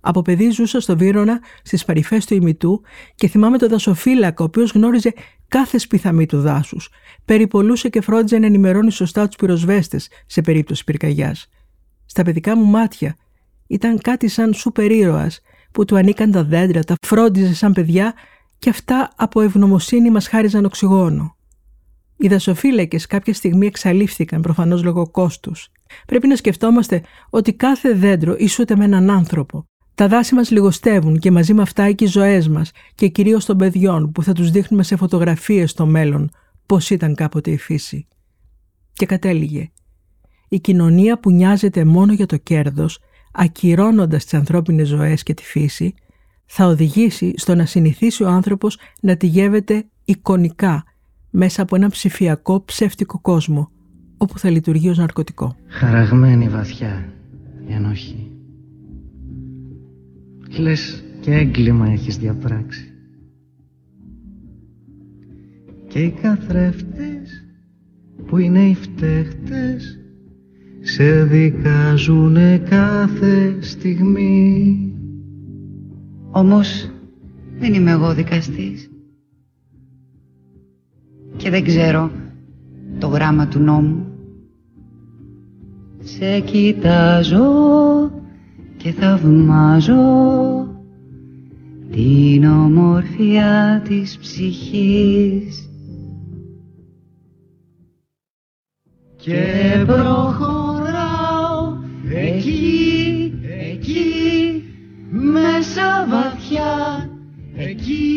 Από 0.00 0.22
παιδί 0.22 0.50
ζούσα 0.50 0.80
στο 0.80 0.96
Βύρονα 0.96 1.40
στις 1.62 1.84
παρυφές 1.84 2.26
του 2.26 2.34
ημιτού 2.34 2.82
και 3.14 3.28
θυμάμαι 3.28 3.58
τον 3.58 3.68
δασοφύλακα, 3.68 4.42
ο 4.42 4.46
οποίος 4.46 4.70
γνώριζε 4.70 5.12
κάθε 5.48 5.78
σπιθαμή 5.78 6.26
του 6.26 6.40
δάσους. 6.40 6.88
Περιπολούσε 7.24 7.88
και 7.88 8.00
φρόντιζε 8.00 8.38
να 8.38 8.46
ενημερώνει 8.46 8.90
σωστά 8.90 9.26
τους 9.26 9.36
πυροσβέστες 9.36 10.08
σε 10.26 10.40
περίπτωση 10.40 10.84
πυρκαγιάς. 10.84 11.48
Στα 12.06 12.22
παιδικά 12.22 12.56
μου 12.56 12.64
μάτια 12.64 13.16
ήταν 13.66 13.98
κάτι 14.00 14.28
σαν 14.28 14.54
σούπερ 14.54 14.90
ήρωας 14.90 15.40
που 15.72 15.84
του 15.84 15.96
ανήκαν 15.96 16.30
τα 16.30 16.44
δέντρα, 16.44 16.84
τα 16.84 16.94
φρόντιζε 17.06 17.54
σαν 17.54 17.72
παιδιά 17.72 18.14
και 18.58 18.70
αυτά 18.70 19.10
από 19.16 19.40
ευγνωμοσύνη 19.40 20.10
μας 20.10 20.28
χάριζαν 20.28 20.64
οξυγόνο. 20.64 21.36
Οι 22.20 22.28
δασοφύλακες 22.28 23.06
κάποια 23.06 23.34
στιγμή 23.34 23.66
εξαλείφθηκαν 23.66 24.40
προφανώς 24.40 24.82
λόγω 24.82 25.10
κόστους. 25.10 25.68
Πρέπει 26.06 26.26
να 26.26 26.36
σκεφτόμαστε 26.36 27.02
ότι 27.30 27.52
κάθε 27.52 27.92
δέντρο 27.92 28.34
ισούται 28.38 28.76
με 28.76 28.84
έναν 28.84 29.10
άνθρωπο 29.10 29.64
τα 30.00 30.08
δάση 30.08 30.34
μας 30.34 30.50
λιγοστεύουν 30.50 31.18
και 31.18 31.30
μαζί 31.30 31.54
με 31.54 31.62
αυτά 31.62 31.92
και 31.92 32.04
οι 32.04 32.06
ζωές 32.06 32.48
μας 32.48 32.70
και 32.94 33.08
κυρίως 33.08 33.44
των 33.44 33.56
παιδιών 33.56 34.12
που 34.12 34.22
θα 34.22 34.32
τους 34.32 34.50
δείχνουμε 34.50 34.82
σε 34.82 34.96
φωτογραφίες 34.96 35.70
στο 35.70 35.86
μέλλον 35.86 36.30
πώς 36.66 36.90
ήταν 36.90 37.14
κάποτε 37.14 37.50
η 37.50 37.56
φύση. 37.56 38.06
Και 38.92 39.06
κατέληγε. 39.06 39.70
Η 40.48 40.60
κοινωνία 40.60 41.20
που 41.20 41.30
νοιάζεται 41.30 41.84
μόνο 41.84 42.12
για 42.12 42.26
το 42.26 42.36
κέρδος, 42.36 42.98
ακυρώνοντας 43.32 44.24
τις 44.24 44.34
ανθρώπινες 44.34 44.88
ζωές 44.88 45.22
και 45.22 45.34
τη 45.34 45.42
φύση, 45.42 45.94
θα 46.46 46.66
οδηγήσει 46.66 47.32
στο 47.36 47.54
να 47.54 47.66
συνηθίσει 47.66 48.22
ο 48.22 48.28
άνθρωπος 48.28 48.78
να 49.00 49.16
τη 49.16 49.26
γεύεται 49.26 49.86
εικονικά 50.04 50.84
μέσα 51.30 51.62
από 51.62 51.76
ένα 51.76 51.88
ψηφιακό 51.88 52.64
ψεύτικο 52.64 53.18
κόσμο, 53.20 53.70
όπου 54.16 54.38
θα 54.38 54.50
λειτουργεί 54.50 54.88
ως 54.88 54.98
ναρκωτικό. 54.98 55.56
Χαραγμένη 55.66 56.48
βαθιά 56.48 57.12
η 57.68 57.72
ενοχή. 57.72 58.30
Λες 60.58 61.04
και 61.20 61.34
έγκλημα 61.34 61.88
έχεις 61.88 62.16
διαπράξει 62.16 62.92
Και 65.88 65.98
οι 65.98 66.10
καθρέφτες 66.22 67.44
που 68.26 68.38
είναι 68.38 68.68
οι 68.68 68.74
φταίχτες 68.74 69.98
Σε 70.80 71.24
δικάζουνε 71.24 72.58
κάθε 72.58 73.56
στιγμή 73.60 74.76
Όμως 76.30 76.90
δεν 77.58 77.74
είμαι 77.74 77.90
εγώ 77.90 78.14
δικαστής 78.14 78.89
Και 81.40 81.50
δεν 81.50 81.64
ξέρω 81.64 82.10
το 82.98 83.06
γράμμα 83.06 83.46
του 83.48 83.58
νόμου. 83.58 84.06
Σε 85.98 86.40
κοιτάζω 86.40 87.44
και 88.76 88.92
θαυμάζω 88.92 89.94
την 91.90 92.44
ομορφιά 92.44 93.82
της 93.88 94.18
ψυχής. 94.18 95.70
Και 99.16 99.84
προχωράω 99.86 101.78
εκεί, 102.14 103.34
εκεί 103.72 104.62
μέσα 105.10 106.06
βαθιά 106.08 107.10
εκεί, 107.54 107.70
εκεί 107.70 108.09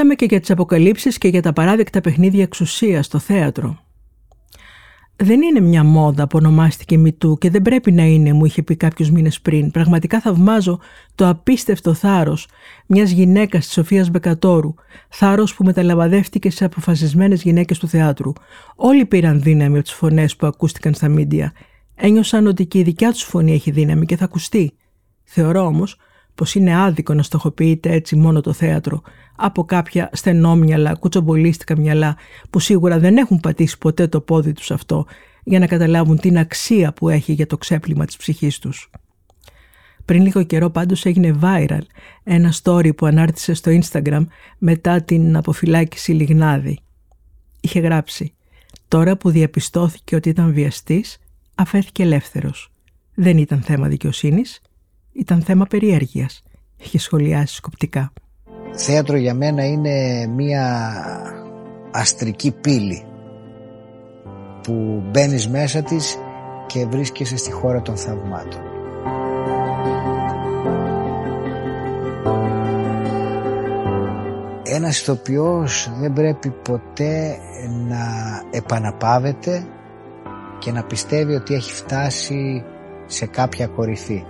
Μιλήσαμε 0.00 0.26
και 0.26 0.34
για 0.34 0.40
τις 0.40 0.50
αποκαλύψεις 0.50 1.18
και 1.18 1.28
για 1.28 1.42
τα 1.42 1.52
παράδεκτα 1.52 2.00
παιχνίδια 2.00 2.42
εξουσίας 2.42 3.06
στο 3.06 3.18
θέατρο. 3.18 3.78
Δεν 5.16 5.42
είναι 5.42 5.60
μια 5.60 5.84
μόδα 5.84 6.26
που 6.26 6.38
ονομάστηκε 6.38 6.98
Μητού 6.98 7.38
και 7.38 7.50
δεν 7.50 7.62
πρέπει 7.62 7.92
να 7.92 8.02
είναι, 8.02 8.32
μου 8.32 8.44
είχε 8.44 8.62
πει 8.62 8.76
κάποιους 8.76 9.10
μήνες 9.10 9.40
πριν. 9.40 9.70
Πραγματικά 9.70 10.20
θαυμάζω 10.20 10.80
το 11.14 11.28
απίστευτο 11.28 11.94
θάρρος 11.94 12.48
μιας 12.86 13.10
γυναίκας 13.10 13.64
της 13.64 13.72
Σοφίας 13.72 14.10
Μπεκατόρου, 14.10 14.74
θάρρος 15.08 15.54
που 15.54 15.64
μεταλαμβαδεύτηκε 15.64 16.50
σε 16.50 16.64
αποφασισμένες 16.64 17.42
γυναίκες 17.42 17.78
του 17.78 17.88
θεάτρου. 17.88 18.32
Όλοι 18.76 19.06
πήραν 19.06 19.42
δύναμη 19.42 19.74
από 19.74 19.82
τις 19.82 19.92
φωνές 19.92 20.36
που 20.36 20.46
ακούστηκαν 20.46 20.94
στα 20.94 21.08
μίντια. 21.08 21.52
Ένιωσαν 21.94 22.46
ότι 22.46 22.66
και 22.66 22.78
η 22.78 22.82
δικιά 22.82 23.12
τους 23.12 23.22
φωνή 23.22 23.52
έχει 23.52 23.70
δύναμη 23.70 24.06
και 24.06 24.16
θα 24.16 24.24
ακουστεί. 24.24 24.72
Θεωρώ 25.24 25.66
όμως 25.66 25.96
πως 26.38 26.54
είναι 26.54 26.76
άδικο 26.76 27.14
να 27.14 27.22
στοχοποιείται 27.22 27.92
έτσι 27.92 28.16
μόνο 28.16 28.40
το 28.40 28.52
θέατρο 28.52 29.02
από 29.36 29.64
κάποια 29.64 30.10
στενόμυαλα, 30.12 30.94
κουτσομπολίστικα 30.94 31.78
μυαλά 31.78 32.16
που 32.50 32.60
σίγουρα 32.60 32.98
δεν 32.98 33.16
έχουν 33.16 33.40
πατήσει 33.40 33.78
ποτέ 33.78 34.06
το 34.06 34.20
πόδι 34.20 34.52
τους 34.52 34.70
αυτό 34.70 35.06
για 35.44 35.58
να 35.58 35.66
καταλάβουν 35.66 36.18
την 36.18 36.38
αξία 36.38 36.92
που 36.92 37.08
έχει 37.08 37.32
για 37.32 37.46
το 37.46 37.56
ξέπλυμα 37.56 38.04
της 38.04 38.16
ψυχής 38.16 38.58
τους. 38.58 38.90
Πριν 40.04 40.22
λίγο 40.22 40.42
καιρό 40.42 40.70
πάντως 40.70 41.04
έγινε 41.04 41.38
viral 41.42 41.82
ένα 42.24 42.52
story 42.62 42.96
που 42.96 43.06
ανάρτησε 43.06 43.54
στο 43.54 43.70
Instagram 43.80 44.26
μετά 44.58 45.02
την 45.02 45.36
αποφυλάκηση 45.36 46.12
Λιγνάδη. 46.12 46.78
είχε 47.60 47.80
γράψει 47.80 48.34
«Τώρα 48.88 49.16
που 49.16 49.30
διαπιστώθηκε 49.30 50.16
ότι 50.16 50.28
ήταν 50.28 50.52
βιαστής, 50.52 51.18
αφέθηκε 51.54 52.02
ελεύθερος. 52.02 52.72
Δεν 53.14 53.38
ήταν 53.38 53.60
θέμα 53.60 53.88
δικαιοσύνης, 53.88 54.60
ήταν 55.12 55.42
θέμα 55.42 55.64
περιέργειας», 55.66 56.42
είχε 56.76 56.98
σχολιάσει 56.98 57.54
σκοπτικά. 57.54 58.12
Θέατρο 58.72 59.16
για 59.16 59.34
μένα 59.34 59.64
είναι 59.64 60.26
μία 60.26 60.86
αστρική 61.90 62.52
πύλη 62.52 63.04
που 64.62 65.02
μπαίνεις 65.10 65.48
μέσα 65.48 65.82
της 65.82 66.18
και 66.66 66.86
βρίσκεσαι 66.86 67.36
στη 67.36 67.50
χώρα 67.52 67.82
των 67.82 67.96
θαυμάτων. 67.96 68.60
Ένας 74.62 75.00
ηθοποιός 75.00 75.90
δεν 76.00 76.12
πρέπει 76.12 76.50
ποτέ 76.50 77.38
να 77.88 77.98
επαναπάβεται 78.50 79.66
και 80.58 80.72
να 80.72 80.84
πιστεύει 80.84 81.34
ότι 81.34 81.54
έχει 81.54 81.72
φτάσει 81.72 82.64
σε 83.06 83.26
κάποια 83.26 83.66
κορυφή. 83.66 84.24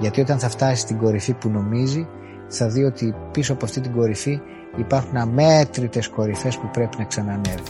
Γιατί 0.00 0.20
όταν 0.20 0.38
θα 0.38 0.48
φτάσει 0.48 0.80
στην 0.80 0.98
κορυφή 0.98 1.32
που 1.32 1.48
νομίζει 1.48 2.08
θα 2.48 2.68
δει 2.68 2.84
ότι 2.84 3.14
πίσω 3.32 3.52
από 3.52 3.64
αυτή 3.64 3.80
την 3.80 3.92
κορυφή 3.92 4.40
υπάρχουν 4.76 5.16
αμέτρητες 5.16 6.08
κορυφές 6.08 6.56
που 6.56 6.68
πρέπει 6.72 6.96
να 6.98 7.04
ξανανεύει. 7.04 7.62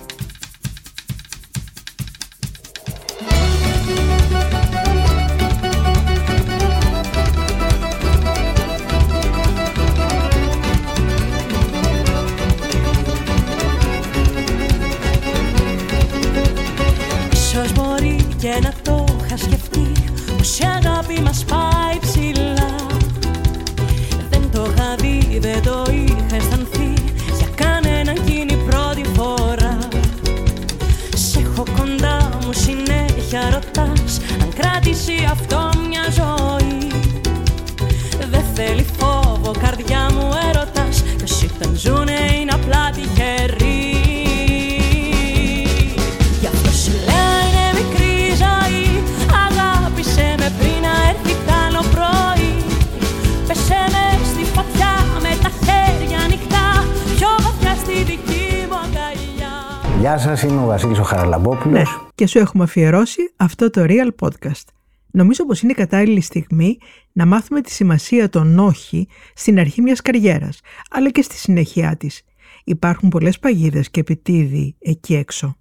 Γεια 60.01 60.19
σας, 60.19 60.43
είμαι 60.43 60.63
ο 60.63 60.67
Βασίλης 60.67 60.99
ο 60.99 61.03
Χαραλαμπόπουλος. 61.03 61.79
Ναι, 61.79 61.83
και 62.15 62.27
σου 62.27 62.39
έχουμε 62.39 62.65
αφιερώσει 62.65 63.33
αυτό 63.37 63.71
το 63.71 63.85
Real 63.85 64.09
Podcast. 64.21 64.65
Νομίζω 65.11 65.47
πως 65.47 65.61
είναι 65.63 65.73
η 65.73 65.75
κατάλληλη 65.75 66.21
στιγμή 66.21 66.79
να 67.13 67.27
μάθουμε 67.27 67.61
τη 67.61 67.71
σημασία 67.71 68.29
των 68.29 68.59
όχι 68.59 69.09
στην 69.35 69.59
αρχή 69.59 69.83
μιας 69.83 70.01
καριέρας, 70.01 70.61
αλλά 70.91 71.11
και 71.11 71.23
στη 71.23 71.35
συνέχεια 71.35 71.97
της. 71.97 72.23
Υπάρχουν 72.65 73.09
πολλές 73.09 73.39
παγίδες 73.39 73.91
και 73.91 74.01
επιτίδη 74.01 74.77
εκεί 74.79 75.15
έξω. 75.15 75.57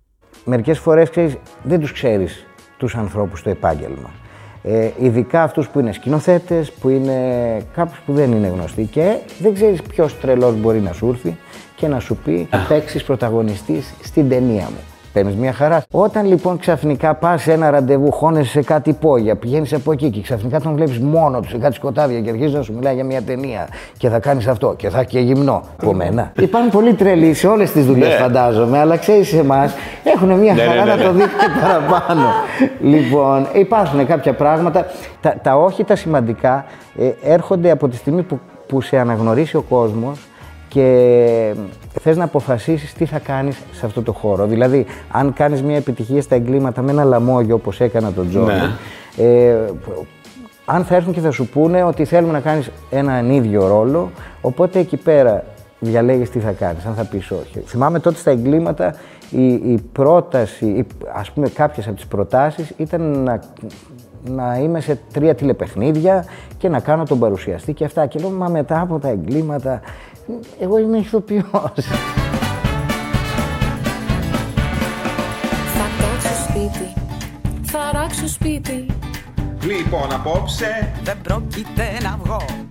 Μερικές 0.46 0.80
φορές 0.80 1.10
ξέρεις, 1.10 1.38
δεν 1.64 1.80
τους 1.80 1.92
ξέρεις 1.92 2.46
τους 2.78 2.96
ανθρώπους 2.96 3.40
στο 3.40 3.50
επάγγελμα. 3.50 4.14
Ε, 4.68 4.90
ειδικά 5.00 5.44
αυτούς 5.44 5.70
που 5.70 5.80
είναι 5.80 5.92
σκηνοθέτες, 5.92 6.72
που 6.72 6.90
είναι 6.90 7.14
κάποιους 7.74 8.00
που 8.06 8.14
δεν 8.14 8.32
είναι 8.32 8.48
γνωστοί 8.48 8.84
και 8.84 9.18
δεν 9.40 9.54
ξέρεις 9.54 9.82
ποιος 9.82 10.20
τρελός 10.20 10.56
μπορεί 10.56 10.80
να 10.80 10.94
σου 10.94 11.10
έρθει 11.10 11.38
και 11.76 11.88
να 11.88 12.00
σου 12.00 12.16
πει 12.16 12.48
να 12.52 12.66
παίξεις 12.70 13.04
πρωταγωνιστής 13.04 13.94
στην 14.04 14.30
ταινία 14.30 14.64
μου. 14.64 14.95
Παίρνεις 15.16 15.36
μια 15.36 15.54
χαρά. 15.54 15.84
Όταν 15.92 16.26
λοιπόν 16.28 16.58
ξαφνικά 16.58 17.14
πας 17.14 17.42
σε 17.42 17.52
ένα 17.54 17.70
ραντεβού, 17.70 18.12
χώνεσαι 18.12 18.50
σε 18.50 18.62
κάτι 18.62 18.90
υπόγεια, 18.90 19.36
πηγαίνεις 19.36 19.74
από 19.74 19.92
εκεί 19.92 20.10
και 20.10 20.22
ξαφνικά 20.22 20.60
τον 20.60 20.76
βλέπεις 20.76 21.00
μόνο 21.00 21.40
του 21.40 21.50
σε 21.50 21.58
κάτι 21.58 21.74
σκοτάδια 21.76 22.20
και 22.22 22.30
αρχίζεις 22.30 22.54
να 22.54 22.62
σου 22.62 22.74
μιλάει 22.74 22.94
για 22.96 23.04
μια 23.04 23.22
ταινία 23.22 23.68
και 23.98 24.10
θα 24.10 24.20
κάνεις 24.20 24.48
αυτό 24.48 24.74
και 24.78 24.90
θα 24.90 25.00
έχει 25.00 25.08
και 25.10 25.20
γυμνό. 25.20 25.62
Από 25.82 25.94
μένα. 25.94 26.32
Υπάρχουν 26.40 26.72
πολλοί 26.72 26.94
τρελοί 26.94 27.34
σε 27.34 27.48
όλες 27.48 27.72
τις 27.72 27.86
δουλειές, 27.86 28.08
Ναι. 28.08 28.16
φαντάζομαι, 28.16 28.80
αλλά 28.80 28.98
ξέρεις 28.98 29.34
εμάς 29.34 29.74
έχουν 30.04 30.32
μια 30.40 30.54
Ναι, 30.54 30.62
χαρά 30.62 30.84
ναι, 30.86 30.96
ναι, 30.96 31.04
να 31.04 31.04
το 31.04 31.12
ναι. 31.12 31.24
δει 31.24 31.30
και 31.30 31.62
παραπάνω. 31.62 32.28
λοιπόν, 32.82 33.48
υπάρχουν 33.54 34.06
κάποια 34.06 34.34
πράγματα. 34.34 34.86
Τα, 35.22 35.36
τα 35.44 35.56
όχι 35.58 35.84
τα 35.84 35.96
σημαντικά 35.96 36.66
ε, 36.98 37.12
έρχονται 37.34 37.72
από 37.72 37.88
τη 37.88 37.96
στιγμή 37.96 38.22
που, 38.22 38.40
που 38.68 38.82
σε 38.82 38.98
αναγνωρίσει 38.98 39.56
ο 39.56 39.62
κόσμος 39.70 40.20
και 40.76 41.56
θες 42.02 42.18
να 42.18 42.24
αποφασίσεις 42.24 42.94
τι 42.94 43.06
θα 43.06 43.20
κάνεις 43.20 43.58
σε 43.72 43.86
αυτό 43.86 44.02
το 44.02 44.12
χώρο. 44.14 44.46
Δηλαδή, 44.46 44.86
αν 45.12 45.34
κάνεις 45.34 45.62
μια 45.64 45.76
επιτυχία 45.76 46.22
στα 46.22 46.36
εγκλήματα 46.36 46.82
με 46.82 46.92
ένα 46.92 47.04
λαμόγιο 47.04 47.56
όπως 47.56 47.80
έκανα 47.82 48.12
τον 48.12 48.30
Τζόνι, 48.30 48.46
Ναι. 48.46 48.62
ε, 49.26 49.56
αν 50.66 50.84
θα 50.84 50.96
έρθουν 50.96 51.14
και 51.14 51.20
θα 51.20 51.32
σου 51.32 51.48
πούνε 51.48 51.84
ότι 51.84 52.06
θέλουμε 52.06 52.32
να 52.34 52.40
κάνεις 52.40 52.72
έναν 52.90 53.30
ίδιο 53.30 53.68
ρόλο, 53.68 54.12
οπότε 54.42 54.80
εκεί 54.80 54.98
πέρα 54.98 55.44
διαλέγεις 55.80 56.30
τι 56.30 56.40
θα 56.40 56.52
κάνεις, 56.52 56.86
αν 56.86 56.94
θα 56.94 57.04
πεις 57.04 57.32
όχι. 57.32 57.60
Θυμάμαι 57.66 58.00
τότε 58.00 58.18
στα 58.18 58.32
εγκλήματα 58.32 58.96
η, 59.30 59.48
η 59.54 59.84
πρόταση, 59.92 60.66
η, 60.66 60.86
ας 61.14 61.32
πούμε 61.32 61.50
κάποιες 61.50 61.88
από 61.88 61.96
τις 61.96 62.06
προτάσεις 62.08 62.72
ήταν 62.78 63.02
να, 63.24 63.40
να 64.30 64.58
είμαι 64.58 64.80
σε 64.80 65.00
τρία 65.14 65.36
τηλεπαιχνίδια 65.36 66.26
και 66.58 66.70
να 66.70 66.80
κάνω 66.80 67.04
τον 67.04 67.20
παρουσιαστή 67.20 67.74
και 67.74 67.86
αυτά. 67.86 68.06
Και 68.06 68.20
λέω, 68.20 68.30
μα 68.30 68.48
μετά 68.48 68.82
από 68.82 69.00
τα 69.00 69.08
εγκλήματα, 69.08 69.82
εγώ 70.60 70.80
είμαι 70.80 70.98
ηθοποιός. 70.98 71.46
Θα 75.76 75.86
κάτσω 76.00 76.44
σπίτι, 76.50 76.94
θα 77.62 77.80
ράξω 77.94 78.28
σπίτι 78.28 78.86
Λοιπόν, 79.66 80.14
απόψε 80.14 80.92
Δεν 81.04 81.18
πρόκειται 81.24 81.84
να 82.04 82.20
βγω 82.24 82.66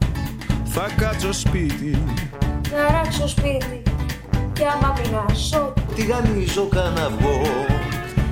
θα 0.77 0.89
κάτσω 0.97 1.33
σπίτι. 1.33 2.03
Θα 2.63 2.93
ράξω 2.93 3.29
σπίτι 3.29 3.83
και 4.53 4.65
άμα 4.75 4.95
πεινάσω 5.03 5.73
Τηγανίζω 5.95 6.69
κανένα 6.69 7.09
βγω. 7.19 7.41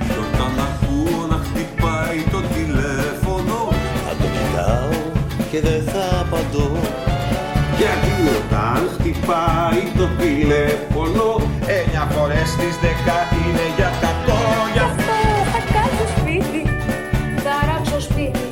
Κι 0.07 0.17
όταν 0.23 0.53
ακούω 0.67 1.27
να 1.27 1.35
χτυπάει 1.35 2.19
το 2.31 2.39
τηλέφωνο, 2.53 2.73
θα 2.73 2.73
το 2.73 2.81
κοιτάω 2.83 3.12
και 5.53 5.61
δεν 5.61 5.83
θα 5.93 6.05
απαντώ. 6.23 6.69
Γιατί 7.79 8.13
όταν 8.37 8.81
χτυπάει 8.93 9.81
το 9.97 10.05
τηλέφωνο, 10.21 11.27
εννιά 11.77 12.05
φορές 12.13 12.47
στις 12.55 12.75
δέκα 12.83 13.17
είναι 13.39 13.65
για 13.77 13.91
κακό. 14.03 14.41
Γι' 14.73 14.83
αυτό 14.89 15.15
Θα 15.53 15.61
κάτσω 15.73 16.05
σπίτι, 16.15 16.61
θα 17.43 17.55
ράξω 17.67 17.99
σπίτι 18.07 18.47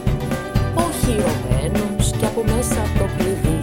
Όχι 0.85 1.11
ρωμένος 1.25 2.05
και 2.19 2.25
από 2.31 2.41
μέσα 2.51 2.81
το 2.97 3.05
κλειδί 3.17 3.59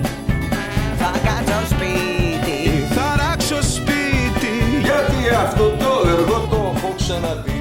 Θα 1.01 1.11
κάτσω 1.27 1.61
σπίτι 1.73 2.59
θα 2.97 3.07
ράξω 3.21 3.61
σπίτι. 3.77 4.53
Γιατί 4.87 5.19
αυτό 5.45 5.65
το 5.83 5.91
έργο 6.15 6.37
το 6.51 6.59
έχω 6.77 6.95
ξαναδεί. 7.01 7.61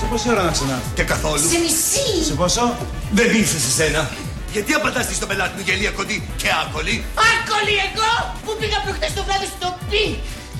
Σε 0.00 0.06
πόση 0.10 0.30
ώρα 0.30 0.42
να 0.42 0.50
ξανά. 0.50 0.78
Και 0.94 1.02
καθόλου; 1.02 1.38
Σε 1.38 1.58
μισή. 1.64 2.24
Σε 2.24 2.32
πόσο; 2.32 2.74
Δεν 3.12 3.26
ήρθες 3.34 3.62
σε 3.62 3.70
σένα. 3.70 4.02
Γιατί 4.54 4.72
απαντάς 4.78 5.04
στον 5.18 5.28
πελάτη 5.28 5.52
μου 5.56 5.62
γελία 5.68 5.90
κοντή 5.98 6.16
και 6.40 6.48
άκολη; 6.62 6.96
Άκολη 7.32 7.74
εγώ 7.88 8.10
που 8.44 8.52
πήγα 8.60 8.78
προχτές 8.84 9.12
το 9.18 9.22
βράδυ 9.26 9.48
στο 9.56 9.68
πι; 9.90 10.04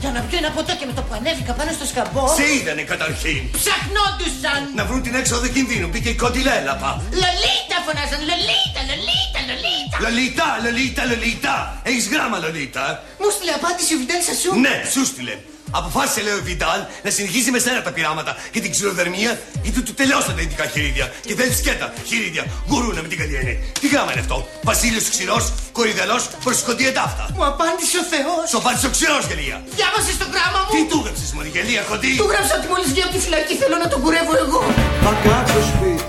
Για 0.00 0.10
να 0.16 0.20
πιω 0.26 0.36
ένα 0.42 0.50
ποτό 0.56 0.72
και 0.78 0.86
με 0.90 0.94
το 0.98 1.02
που 1.06 1.14
ανέβηκα 1.18 1.52
πάνω 1.58 1.70
στο 1.78 1.86
σκαμπό 1.92 2.24
Σε 2.40 2.46
είδανε 2.54 2.82
καταρχήν. 2.92 3.40
ψαχνόντουσαν. 3.58 4.60
Να 4.78 4.82
βρουν 4.88 5.00
την 5.06 5.14
έξοδο 5.20 5.46
κινδύνου. 5.54 5.88
Μπήκε 5.90 6.10
η 6.16 6.18
κοντιλέλαπα. 6.24 6.90
Λολίτα 7.22 7.76
φωνάζαν, 7.86 8.20
Λολίτα, 8.30 8.80
Λολίτα, 8.90 9.40
Λολίτα. 9.48 9.96
Λολίτα, 10.04 10.46
Λολίτα, 10.64 11.02
Λολίτα. 11.10 11.54
Έχεις 11.90 12.06
γράμμα, 12.12 12.36
Λολίτα. 12.44 12.84
Μου 13.20 13.28
στείλε 13.34 13.52
απάντηση 13.60 13.90
ο 13.94 13.98
Βιντάλ 14.02 14.20
Σασού. 14.28 14.50
Ναι, 14.64 14.74
σου 14.94 15.02
στείλε. 15.10 15.34
Αποφάσισε, 15.70 16.20
λέει 16.26 16.36
ο 16.40 16.42
Βιντάλ, 16.48 16.80
να 17.04 17.10
συνεχίσει 17.10 17.50
με 17.50 17.58
σένα 17.58 17.82
τα 17.82 17.92
πειράματα 17.96 18.32
και 18.52 18.60
την 18.60 18.70
ξυλοδερμία, 18.70 19.40
γιατί 19.62 19.80
του 19.82 19.94
τελειώσαν 19.94 20.34
τα 20.36 20.42
ειδικά 20.42 20.66
χειρίδια. 20.72 21.06
Και 21.26 21.34
θέλει 21.34 21.52
σκέτα, 21.52 21.92
χειρίδια, 22.08 22.44
γουρούνα 22.68 23.00
με 23.02 23.08
την 23.08 23.18
καλή 23.18 23.34
έννοια. 23.40 23.56
Τι 23.80 23.86
γράμμα 23.92 24.10
είναι 24.12 24.20
αυτό; 24.20 24.36
Βασίλειος 24.62 25.08
ξηρός, 25.14 25.44
κορυδελός, 25.72 26.22
προσηκωτή 26.44 26.84
εντάφτα. 26.86 27.24
Μου 27.36 27.44
απάντησε 27.52 27.96
ο 28.02 28.04
Θεός. 28.12 28.42
Σου 28.50 28.58
απάντησε 28.62 28.86
ο 28.90 28.90
ξηρός, 28.96 29.22
γελία. 29.30 29.56
Διάβασες 29.78 30.16
το 30.22 30.26
γράμμα 30.34 30.58
μου; 30.64 30.70
Τι 30.74 30.80
του 30.90 30.98
έγραψε, 31.00 31.24
Μωρή, 31.34 31.50
γελία 31.56 31.82
κοντή; 31.90 32.12
Του 32.22 32.28
γράψα 32.32 32.54
ότι 32.58 32.66
μόλις 32.72 32.88
βγει 32.92 33.02
από 33.06 33.12
τη 33.16 33.20
φυλακή 33.26 33.54
θέλω 33.62 33.76
να 33.84 33.88
τον 33.92 33.98
κουρεύω 34.02 34.34
εγώ. 34.44 34.60
Θα 35.04 35.12
κάτσω 35.24 35.60
σπίτι. 35.70 36.04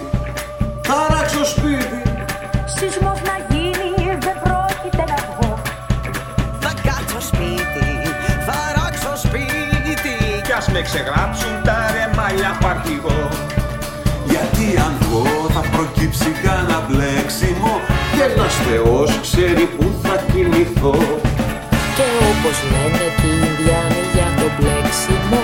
Θα 0.87 0.97
ράξω 1.13 1.43
σπίτι. 1.53 1.97
Σεισμός 2.75 3.19
να 3.27 3.33
βγω 10.81 10.97
Θα 10.97 11.13
κάτσω 11.13 11.41
σπίτι 11.41 11.41
Θα 11.41 11.41
ράξω 11.41 11.45
σπίτι 11.45 11.55
και 11.55 11.61
ξεγράψουν 11.61 11.63
τα 11.63 11.77
ρεμάλια 11.93 12.57
παρτιγό. 12.61 13.29
Γιατί 14.29 14.77
αν 14.77 14.93
βγω 14.99 15.49
θα 15.49 15.61
προκύψει 15.69 16.29
κανένα 16.43 16.87
μπλέξιμο 16.87 17.73
και 18.15 18.23
ένας 18.23 18.55
Θεός 18.55 19.19
ξέρει 19.21 19.65
που 19.77 19.99
θα 20.01 20.25
κινηθώ. 20.31 20.95
Και 21.95 22.07
όπως 22.29 22.57
λένε 22.71 23.05
και 23.21 23.27
οι 23.27 23.37
Ινδιάνοι 23.37 24.01
για 24.13 24.27
το 24.39 24.47
μπλέξιμο 24.57 25.39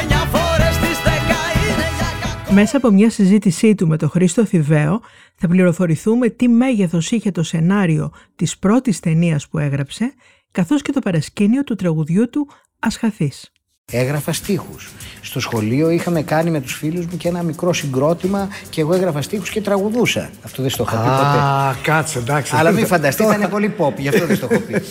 Εννιά 0.00 0.22
φορές 0.32 0.76
τις 0.76 0.98
δέκα 1.04 1.40
είναι 1.60 1.86
για 1.98 2.54
Μέσα 2.54 2.76
από 2.76 2.90
μια 2.90 3.10
συζήτησή 3.10 3.74
του 3.74 3.86
με 3.86 3.96
τον 3.96 4.10
Χρήστο 4.10 4.44
Θηβαίο 4.44 5.00
θα 5.34 5.48
πληροφορηθούμε 5.48 6.28
τι 6.28 6.48
μέγεθος 6.48 7.10
είχε 7.10 7.30
το 7.30 7.42
σενάριο 7.42 8.12
της 8.36 8.58
πρώτης 8.58 9.00
ταινίας 9.00 9.48
που 9.48 9.58
έγραψε 9.58 10.14
καθώς 10.50 10.82
και 10.82 10.92
το 10.92 11.00
παρασκήνιο 11.00 11.64
του 11.64 11.74
τραγουδιού 11.74 12.30
του 12.30 12.48
«Ασχαθής». 12.78 13.55
Έγραφα 13.92 14.32
στίχους. 14.32 14.90
Στο 15.20 15.40
σχολείο 15.40 15.90
είχαμε 15.90 16.22
κάνει 16.22 16.50
με 16.50 16.60
τους 16.60 16.72
φίλους 16.74 17.06
μου 17.06 17.16
και 17.16 17.28
ένα 17.28 17.42
μικρό 17.42 17.72
συγκρότημα 17.72 18.48
και 18.70 18.80
εγώ 18.80 18.94
έγραφα 18.94 19.22
στίχους 19.22 19.50
και 19.50 19.60
τραγουδούσα. 19.60 20.30
Αυτό 20.44 20.62
δεν 20.62 20.70
στο 20.70 20.82
έχω 20.88 20.96
πει 20.96 21.02
ποτέ. 21.02 21.38
Α, 21.38 21.74
κάτσε, 21.82 22.18
εντάξει. 22.18 22.56
Αλλά 22.56 22.70
μην 22.70 22.86
φανταστείτε, 22.86 23.34
ήταν 23.36 23.50
πολύ 23.50 23.74
pop, 23.78 23.92
γι' 23.96 24.08
αυτό 24.08 24.26
δεν 24.26 24.36
στο 24.36 24.48
έχω 24.50 24.60
πει. 24.62 24.72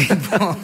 λοιπόν, 0.00 0.56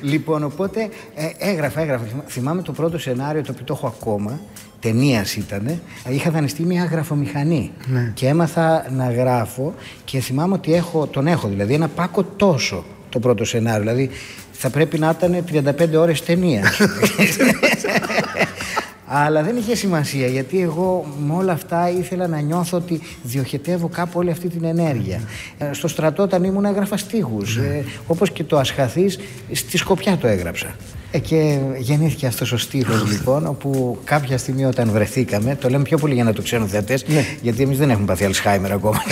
λοιπόν, 0.00 0.44
οπότε 0.44 0.88
ε, 1.14 1.50
έγραφα, 1.50 1.80
έγραφα. 1.80 2.04
Θυμά- 2.04 2.24
Θυμάμαι 2.28 2.62
το 2.62 2.72
πρώτο 2.72 2.98
σενάριο 2.98 3.42
το 3.42 3.50
οποίο 3.52 3.64
το 3.64 3.72
έχω 3.72 3.86
ακόμα. 3.86 4.40
Ταινίας 4.80 5.36
ήταν. 5.36 5.80
Είχα 6.08 6.30
δανειστεί 6.30 6.62
μια 6.62 6.84
γραφομηχανή 6.84 7.70
Ναι. 7.86 8.10
και 8.14 8.26
έμαθα 8.28 8.86
να 8.90 9.12
γράφω 9.12 9.74
και 10.04 10.20
θυμάμαι 10.20 10.54
ότι 10.54 10.74
έχω, 10.74 11.06
τον 11.06 11.26
έχω 11.26 11.48
δηλαδή 11.48 11.74
ένα 11.74 11.88
πάκο 11.88 12.22
τόσο 12.24 12.84
το 13.08 13.18
πρώτο 13.18 13.44
σενάριο. 13.44 13.80
Δηλαδή 13.80 14.10
θα 14.58 14.70
πρέπει 14.70 14.98
να 14.98 15.16
ήταν 15.18 15.44
35 15.52 15.98
ώρες 15.98 16.22
ταινία. 16.22 16.62
Αλλά 19.08 19.42
δεν 19.42 19.56
είχε 19.56 19.74
σημασία 19.74 20.26
γιατί 20.26 20.60
εγώ 20.60 21.06
με 21.26 21.34
όλα 21.34 21.52
αυτά 21.52 21.90
ήθελα 21.90 22.26
να 22.26 22.40
νιώθω 22.40 22.76
ότι 22.76 23.00
διοχετεύω 23.22 23.88
κάπου 23.88 24.18
όλη 24.18 24.30
αυτή 24.30 24.48
την 24.48 24.64
ενέργεια. 24.64 25.20
Ε, 25.58 25.72
Στο 25.72 25.88
στρατό 25.88 26.22
όταν 26.22 26.44
ήμουν 26.44 26.64
έγραφα 26.64 26.96
στίχους, 26.96 27.56
ε, 27.56 27.84
όπως 28.06 28.30
και 28.30 28.44
το 28.44 28.58
Ασχαθής, 28.58 29.18
στη 29.52 29.76
Σκοπιά 29.76 30.16
το 30.16 30.26
έγραψα. 30.26 30.76
Ε, 31.10 31.18
και 31.18 31.58
γεννήθηκε 31.78 32.26
αυτός 32.26 32.52
ο 32.52 32.56
στίχος 32.56 33.10
λοιπόν, 33.10 33.46
όπου 33.46 33.98
κάποια 34.04 34.38
στιγμή 34.38 34.64
όταν 34.64 34.90
βρεθήκαμε, 34.90 35.56
το 35.56 35.68
λέμε 35.68 35.82
πιο 35.82 35.98
πολύ 35.98 36.14
για 36.14 36.24
να 36.24 36.32
το 36.32 36.42
ξέρουν 36.42 36.68
θεατές, 36.68 37.04
γιατί 37.42 37.62
εμείς 37.62 37.78
δεν 37.78 37.90
έχουμε 37.90 38.06
πάθει 38.06 38.24
Αλσχάιμερ 38.24 38.72
ακόμα. 38.72 39.02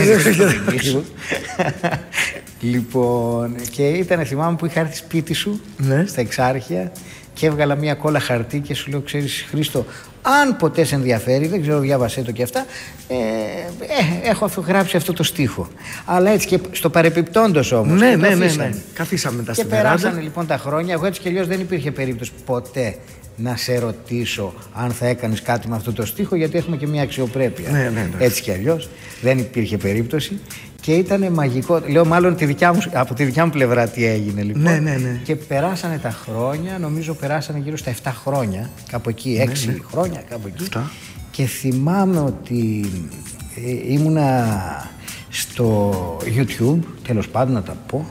λοιπόν, 2.60 3.54
και 3.70 3.88
ήταν 3.88 4.24
θυμάμαι 4.24 4.56
που 4.56 4.66
είχα 4.66 4.80
έρθει 4.80 4.96
σπίτι 4.96 5.32
σου, 5.32 5.60
στα 6.06 6.20
Εξάρχεια, 6.20 6.92
και 7.34 7.46
έβγαλα 7.46 7.74
μια 7.74 7.94
κόλλα 7.94 8.20
χαρτί 8.20 8.60
και 8.60 8.74
σου 8.74 8.90
λέω, 8.90 9.00
ξέρεις 9.00 9.46
Χρήστο, 9.50 9.84
αν 10.26 10.56
ποτέ 10.56 10.84
σε 10.84 10.94
ενδιαφέρει, 10.94 11.46
δεν 11.46 11.60
ξέρω, 11.60 11.78
διάβασέ 11.78 12.22
το 12.22 12.32
και 12.32 12.42
αυτά, 12.42 12.66
ε, 13.08 13.14
ε, 13.14 14.28
έχω 14.30 14.44
αφού 14.44 14.62
γράψει 14.66 14.96
αυτό 14.96 15.12
το 15.12 15.22
στίχο. 15.22 15.68
Αλλά 16.04 16.30
έτσι 16.30 16.46
και 16.46 16.58
στο 16.70 16.90
παρεπιπτόντος 16.90 17.72
όμως. 17.72 18.00
Ναι, 18.00 18.10
και 18.10 18.16
το 18.16 18.20
ναι, 18.20 18.28
ναι, 18.28 18.34
ναι. 18.34 18.44
αφήσαμε. 18.44 18.82
Καθίσαμε 18.94 19.36
μετά 19.36 19.52
Και 19.52 19.58
στην 19.58 19.70
περάσανε 19.70 19.98
βεράντα. 19.98 20.22
λοιπόν 20.22 20.46
τα 20.46 20.58
χρόνια. 20.58 20.92
Εγώ 20.92 21.06
έτσι 21.06 21.20
κι 21.20 21.28
αλλιώς 21.28 21.46
δεν 21.46 21.60
υπήρχε 21.60 21.90
περίπτωση 21.90 22.32
ποτέ 22.44 22.96
να 23.36 23.56
σε 23.56 23.78
ρωτήσω 23.78 24.54
αν 24.72 24.90
θα 24.90 25.06
έκανες 25.06 25.42
κάτι 25.42 25.68
με 25.68 25.76
αυτό 25.76 25.92
το 25.92 26.06
στίχο, 26.06 26.36
γιατί 26.36 26.58
έχουμε 26.58 26.76
και 26.76 26.86
μια 26.86 27.02
αξιοπρέπεια. 27.02 27.70
Ναι, 27.70 27.78
ναι, 27.78 28.00
εντάξει. 28.00 28.16
έτσι 28.18 28.42
κι 28.42 28.50
αλλιώς. 28.50 28.88
Δεν 29.22 29.38
υπήρχε 29.38 29.76
περίπτωση. 29.76 30.40
Και 30.84 30.92
ήταν 30.92 31.32
μαγικό. 31.32 31.80
Λέω 31.86 32.04
μάλλον 32.04 32.36
τη 32.36 32.44
δικιά 32.44 32.72
μου, 32.72 32.82
από 32.92 33.14
τη 33.14 33.24
δικιά 33.24 33.44
μου 33.44 33.50
πλευρά 33.50 33.88
τι 33.88 34.06
έγινε 34.06 34.42
λοιπόν. 34.42 34.62
Ναι, 34.62 34.78
ναι, 34.78 34.96
ναι. 34.96 35.20
Και 35.24 35.36
περάσανε 35.36 35.98
τα 35.98 36.10
χρόνια, 36.10 36.78
νομίζω 36.78 37.14
περάσανε 37.14 37.58
γύρω 37.58 37.76
στα 37.76 37.94
7 38.02 38.10
χρόνια, 38.24 38.70
κάπου 38.90 39.08
εκεί, 39.08 39.30
Ναι, 39.30 39.52
6 39.52 39.66
ναι. 39.66 39.76
χρόνια, 39.90 40.22
κάπου 40.28 40.46
εκεί. 40.46 40.68
Και 41.30 41.44
θυμάμαι 41.44 42.18
ότι 42.20 42.90
ε, 43.66 43.92
ήμουνα 43.92 44.56
στο 45.28 45.92
YouTube, 46.36 46.78
τέλος 47.06 47.28
πάντων 47.28 47.54
να 47.54 47.62
τα 47.62 47.76
πω, 47.86 48.06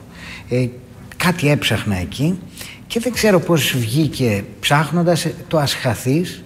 ε, 0.49 0.67
κάτι 1.17 1.49
έψαχνα 1.49 1.95
εκεί 1.95 2.39
και 2.87 2.99
δεν 2.99 3.11
ξέρω 3.11 3.39
πώς 3.39 3.75
βγήκε 3.77 4.43
ψάχνοντας 4.59 5.25
ε, 5.25 5.33
το 5.47 5.57
ασχαθής 5.57 6.43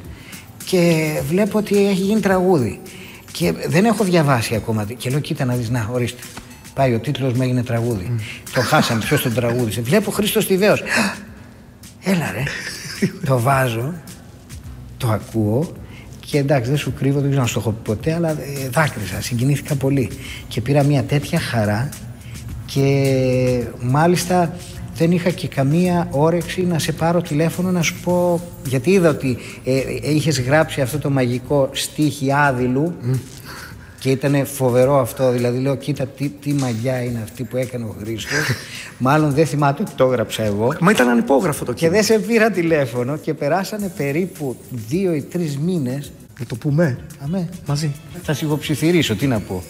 και 0.65 1.11
βλέπω 1.29 1.57
ότι 1.57 1.87
έχει 1.87 2.01
γίνει 2.01 2.19
τραγούδι. 2.19 2.81
Και 3.37 3.53
δεν 3.67 3.85
έχω 3.85 4.03
διαβάσει 4.03 4.55
ακόμα. 4.55 4.87
Και 4.97 5.09
λέω, 5.09 5.19
κοίτα 5.19 5.45
να 5.45 5.53
δεις, 5.53 5.69
να, 5.69 5.89
ορίστε. 5.91 6.21
Πάει 6.73 6.93
ο 6.93 6.99
τίτλος 6.99 7.33
μου 7.33 7.41
έγινε 7.41 7.63
τραγούδι. 7.63 8.15
Το 8.53 8.61
χάσαμε, 8.61 8.99
ποιος 8.99 9.21
τον 9.21 9.33
τραγούδισε. 9.33 9.81
Βλέπω 9.81 10.11
Χρήστος 10.11 10.47
Τιβαίος. 10.47 10.83
Έλα 12.03 12.31
ρε. 12.31 12.43
το 13.25 13.39
βάζω, 13.39 13.93
το 14.97 15.07
ακούω 15.07 15.71
και 16.19 16.37
εντάξει 16.37 16.69
δεν 16.69 16.79
σου 16.79 16.93
κρύβω, 16.93 17.19
δεν 17.19 17.27
ξέρω 17.27 17.41
αν 17.41 17.47
σου 17.47 17.53
το 17.53 17.59
έχω 17.59 17.71
πει 17.71 17.81
ποτέ, 17.83 18.13
αλλά 18.13 18.29
ε, 18.29 18.69
δάκρυσα, 18.69 19.21
συγκινήθηκα 19.21 19.75
πολύ. 19.75 20.09
Και 20.47 20.61
πήρα 20.61 20.83
μια 20.83 21.03
τέτοια 21.03 21.39
χαρά 21.39 21.89
και 22.65 23.63
μάλιστα 23.81 24.55
δεν 24.97 25.11
είχα 25.11 25.29
και 25.29 25.47
καμία 25.47 26.07
όρεξη 26.11 26.65
να 26.65 26.79
σε 26.79 26.91
πάρω 26.91 27.21
τηλέφωνο 27.21 27.71
να 27.71 27.81
σου 27.81 27.95
πω 28.03 28.41
γιατί 28.65 28.91
είδα 28.91 29.09
ότι 29.09 29.37
ε, 29.63 29.77
ε, 29.77 30.13
είχες 30.13 30.41
γράψει 30.41 30.81
αυτό 30.81 30.97
το 30.97 31.09
μαγικό 31.09 31.69
στίχη 31.71 32.33
άδειλου 32.33 32.93
και 33.99 34.09
ήταν 34.09 34.45
φοβερό 34.45 34.99
αυτό, 34.99 35.31
δηλαδή 35.31 35.59
λέω 35.59 35.75
κοίτα 35.75 36.05
τι, 36.05 36.29
τι 36.29 36.53
μαγιά 36.53 37.03
είναι 37.03 37.19
αυτή 37.23 37.43
που 37.43 37.57
έκανε 37.57 37.83
ο 37.85 37.95
Χρήστος 37.99 38.49
μάλλον 38.97 39.33
δεν 39.33 39.45
θυμάται 39.45 39.81
ότι 39.81 39.91
το 39.95 40.05
έγραψα 40.05 40.43
εγώ 40.43 40.73
Μα 40.79 40.91
ήταν 40.91 41.09
ανυπόγραφο 41.09 41.65
το 41.65 41.73
και 41.73 41.77
κείμενο. 41.77 42.05
δεν 42.05 42.17
σε 42.17 42.27
πήρα 42.27 42.51
τηλέφωνο 42.51 43.17
και 43.17 43.33
περάσανε 43.33 43.91
περίπου 43.97 44.55
δύο 44.87 45.13
ή 45.13 45.21
τρεις 45.21 45.57
μήνες 45.57 46.11
Να 46.39 46.45
το 46.45 46.55
πούμε. 46.55 46.97
Αμέ. 47.23 47.49
Μαζί. 47.67 47.91
Θα 48.23 48.33
σε 48.33 48.45
υποψιθυρίσω, 48.45 49.15
τι 49.15 49.27
να 49.27 49.39
πω. 49.39 49.63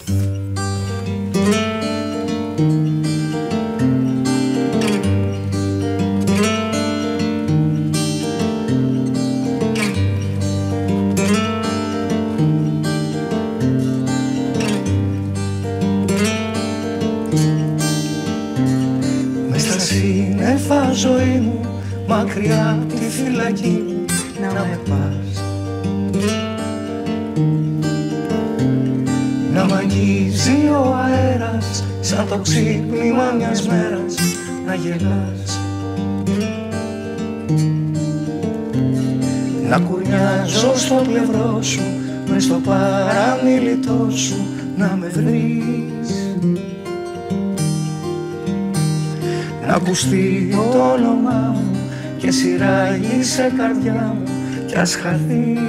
Καρδιά 53.83 54.13
μου 54.13 54.23
κι 54.67 54.75
ας 54.75 54.95
χαθείς 54.95 55.59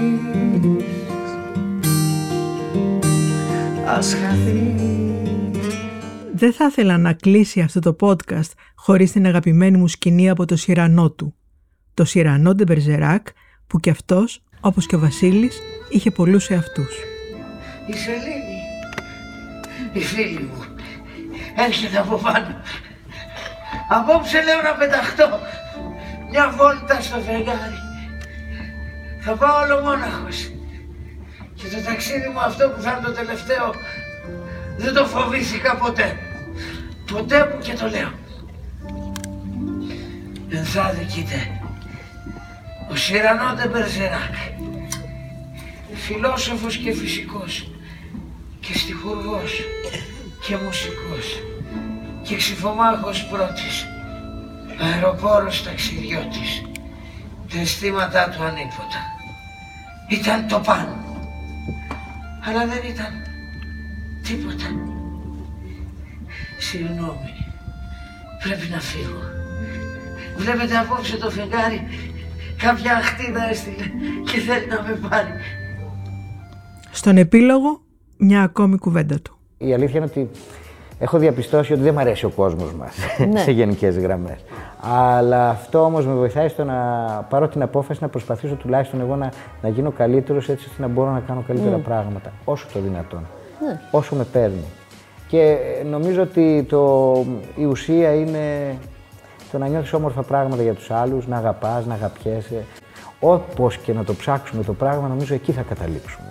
Ας 3.86 4.14
χαθείς 4.14 5.76
Δεν 6.34 6.52
θα 6.52 6.64
ήθελα 6.64 6.98
να 6.98 7.12
κλείσει 7.12 7.60
αυτό 7.60 7.80
το 7.80 7.96
podcast 8.00 8.50
χωρίς 8.74 9.12
την 9.12 9.26
αγαπημένη 9.26 9.76
μου 9.76 9.88
σκηνή 9.88 10.30
από 10.30 10.44
το 10.44 10.56
Σιρανό 10.56 11.10
του. 11.10 11.34
Το 11.94 12.04
Σιρανό 12.04 12.54
de 12.58 12.70
Bergerac 12.70 13.22
που 13.66 13.80
κι 13.80 13.90
αυτός, 13.90 14.42
όπως 14.60 14.86
και 14.86 14.96
ο 14.96 14.98
Βασίλης, 14.98 15.58
είχε 15.88 16.10
πολλούς 16.10 16.48
εαυτούς. 16.48 16.96
Η 17.86 17.92
Σελήνη, 17.92 18.60
η 19.92 20.00
φίλη 20.00 20.40
μου, 20.40 20.64
έρχεται 21.66 21.98
από 21.98 22.16
πάνω. 22.16 22.56
Απόψε 23.88 24.42
λέω 24.42 24.62
να 24.62 24.74
πεταχτώ 24.78 25.28
μια 26.30 26.54
βόλτα 26.56 27.00
στο 27.00 27.18
φεγγάρι. 27.18 27.87
Θα 29.30 29.36
πάω 29.36 29.62
όλο 29.62 29.80
μόναχος. 29.80 30.50
Και 31.54 31.68
το 31.68 31.80
ταξίδι 31.84 32.28
μου 32.28 32.40
αυτό 32.40 32.68
που 32.68 32.80
θα 32.80 32.90
είναι 32.90 33.06
το 33.06 33.12
τελευταίο 33.12 33.74
δεν 34.76 34.94
το 34.94 35.06
φοβήθηκα 35.06 35.76
ποτέ. 35.76 36.18
Ποτέ 37.12 37.44
που 37.44 37.58
και 37.58 37.72
το 37.72 37.88
λέω. 37.88 38.10
Ενθάδε 40.48 41.04
κοίτα. 41.04 41.40
Ο 42.90 42.96
Σιρανό 42.96 43.54
de 43.58 43.66
Bergerac. 43.66 44.36
Φιλόσοφος 45.94 46.76
και 46.76 46.92
φυσικός. 46.92 47.70
Και 48.60 48.78
στιχουργός. 48.78 49.52
Και 50.46 50.56
μουσικός. 50.56 51.42
Και 52.22 52.36
ξυφομάχος 52.36 53.26
πρώτης. 53.26 53.86
Αεροπόρος 54.80 55.62
ταξιδιώτης. 55.64 56.62
Τα 57.52 57.60
αισθήματά 57.60 58.28
του 58.28 58.42
ανίποτα. 58.42 59.16
Ήταν 60.08 60.48
το 60.48 60.60
πάνω. 60.60 60.96
Αλλά 62.46 62.66
δεν 62.66 62.90
ήταν 62.92 63.12
τίποτα. 64.22 64.68
Συγγνώμη. 66.58 67.32
Πρέπει 68.42 68.68
να 68.70 68.80
φύγω. 68.80 69.22
Βλέπετε 70.36 70.76
απόψε 70.76 71.16
το 71.16 71.30
φεγγάρι 71.30 71.88
κάποια 72.58 72.96
αχτίδα 72.96 73.48
έστειλε 73.48 73.84
και 74.24 74.38
θέλει 74.38 74.66
να 74.66 74.82
με 74.82 75.08
πάρει. 75.08 75.28
Στον 76.90 77.16
επίλογο 77.16 77.80
μια 78.16 78.42
ακόμη 78.42 78.78
κουβέντα 78.78 79.20
του. 79.20 79.38
Η 79.58 79.74
αλήθεια 79.74 79.96
είναι 79.96 80.04
ότι 80.04 80.30
έχω 80.98 81.18
διαπιστώσει 81.18 81.72
ότι 81.72 81.82
δεν 81.82 81.94
μου 81.94 82.00
αρέσει 82.00 82.24
ο 82.24 82.28
κόσμος 82.30 82.72
μας 82.74 82.94
Ναι. 83.32 83.40
σε 83.40 83.50
γενικές 83.50 83.98
γραμμές. 83.98 84.36
Αλλά 84.80 85.48
αυτό 85.48 85.84
όμως 85.84 86.06
με 86.06 86.14
βοηθάει 86.14 86.48
στο 86.48 86.64
να 86.64 86.74
πάρω 87.28 87.48
την 87.48 87.62
απόφαση 87.62 87.98
να 88.02 88.08
προσπαθήσω 88.08 88.54
τουλάχιστον 88.54 89.00
εγώ 89.00 89.16
να, 89.16 89.32
να 89.62 89.68
γίνω 89.68 89.90
καλύτερος 89.90 90.48
έτσι 90.48 90.66
ώστε 90.70 90.82
να 90.82 90.88
μπορώ 90.88 91.10
να 91.10 91.20
κάνω 91.20 91.44
καλύτερα 91.46 91.76
Μμ. 91.76 91.82
πράγματα 91.82 92.32
όσο 92.44 92.66
το 92.72 92.80
δυνατόν. 92.80 93.26
Ναι. 93.66 93.80
Όσο 93.90 94.14
με 94.14 94.24
παίρνει. 94.32 94.64
Και 95.28 95.56
ε, 95.80 95.84
νομίζω 95.84 96.22
ότι 96.22 96.66
το, 96.68 97.12
η 97.56 97.64
ουσία 97.64 98.14
είναι 98.14 98.76
το 99.52 99.58
να 99.58 99.66
νιώθεις 99.66 99.92
όμορφα 99.92 100.22
πράγματα 100.22 100.62
για 100.62 100.74
τους 100.74 100.90
άλλους, 100.90 101.26
να 101.26 101.36
αγαπάς, 101.36 101.86
να 101.86 101.94
αγαπιέσαι. 101.94 102.64
Όπως 103.20 103.76
και 103.76 103.92
να 103.92 104.04
το 104.04 104.14
ψάξουμε 104.14 104.62
το 104.62 104.72
πράγμα, 104.72 105.08
νομίζω 105.08 105.34
εκεί 105.34 105.52
θα 105.52 105.62
καταλήξουμε. 105.62 106.26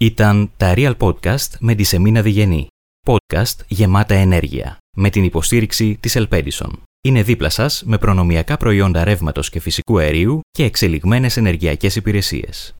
Ήταν 0.00 0.50
τα 0.56 0.72
Real 0.76 0.92
Podcast 0.98 1.48
με 1.60 1.74
τη 1.74 1.82
Σεμίνα 1.82 2.22
Διγενή. 2.22 2.66
Podcast 3.06 3.64
γεμάτα 3.68 4.14
ενέργεια. 4.14 4.76
Με 4.96 5.10
την 5.10 5.24
υποστήριξη 5.24 5.96
της 6.00 6.16
Ελπέντισον. 6.16 6.82
Είναι 7.04 7.22
δίπλα 7.22 7.48
σας 7.48 7.82
με 7.86 7.98
προνομιακά 7.98 8.56
προϊόντα 8.56 9.04
ρεύματος 9.04 9.50
και 9.50 9.60
φυσικού 9.60 9.98
αερίου 9.98 10.40
και 10.50 10.64
εξελιγμένες 10.64 11.36
ενεργειακές 11.36 11.96
υπηρεσίες. 11.96 12.74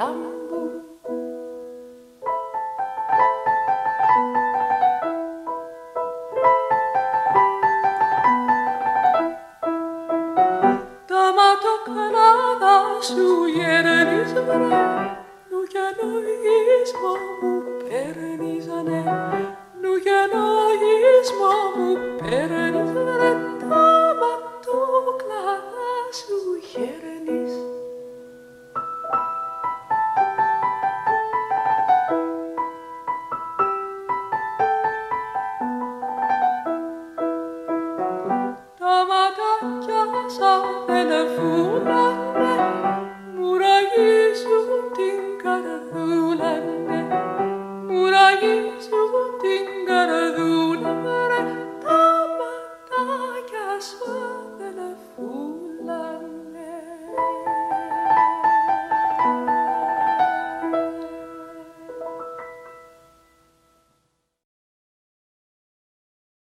Σου 0.00 0.39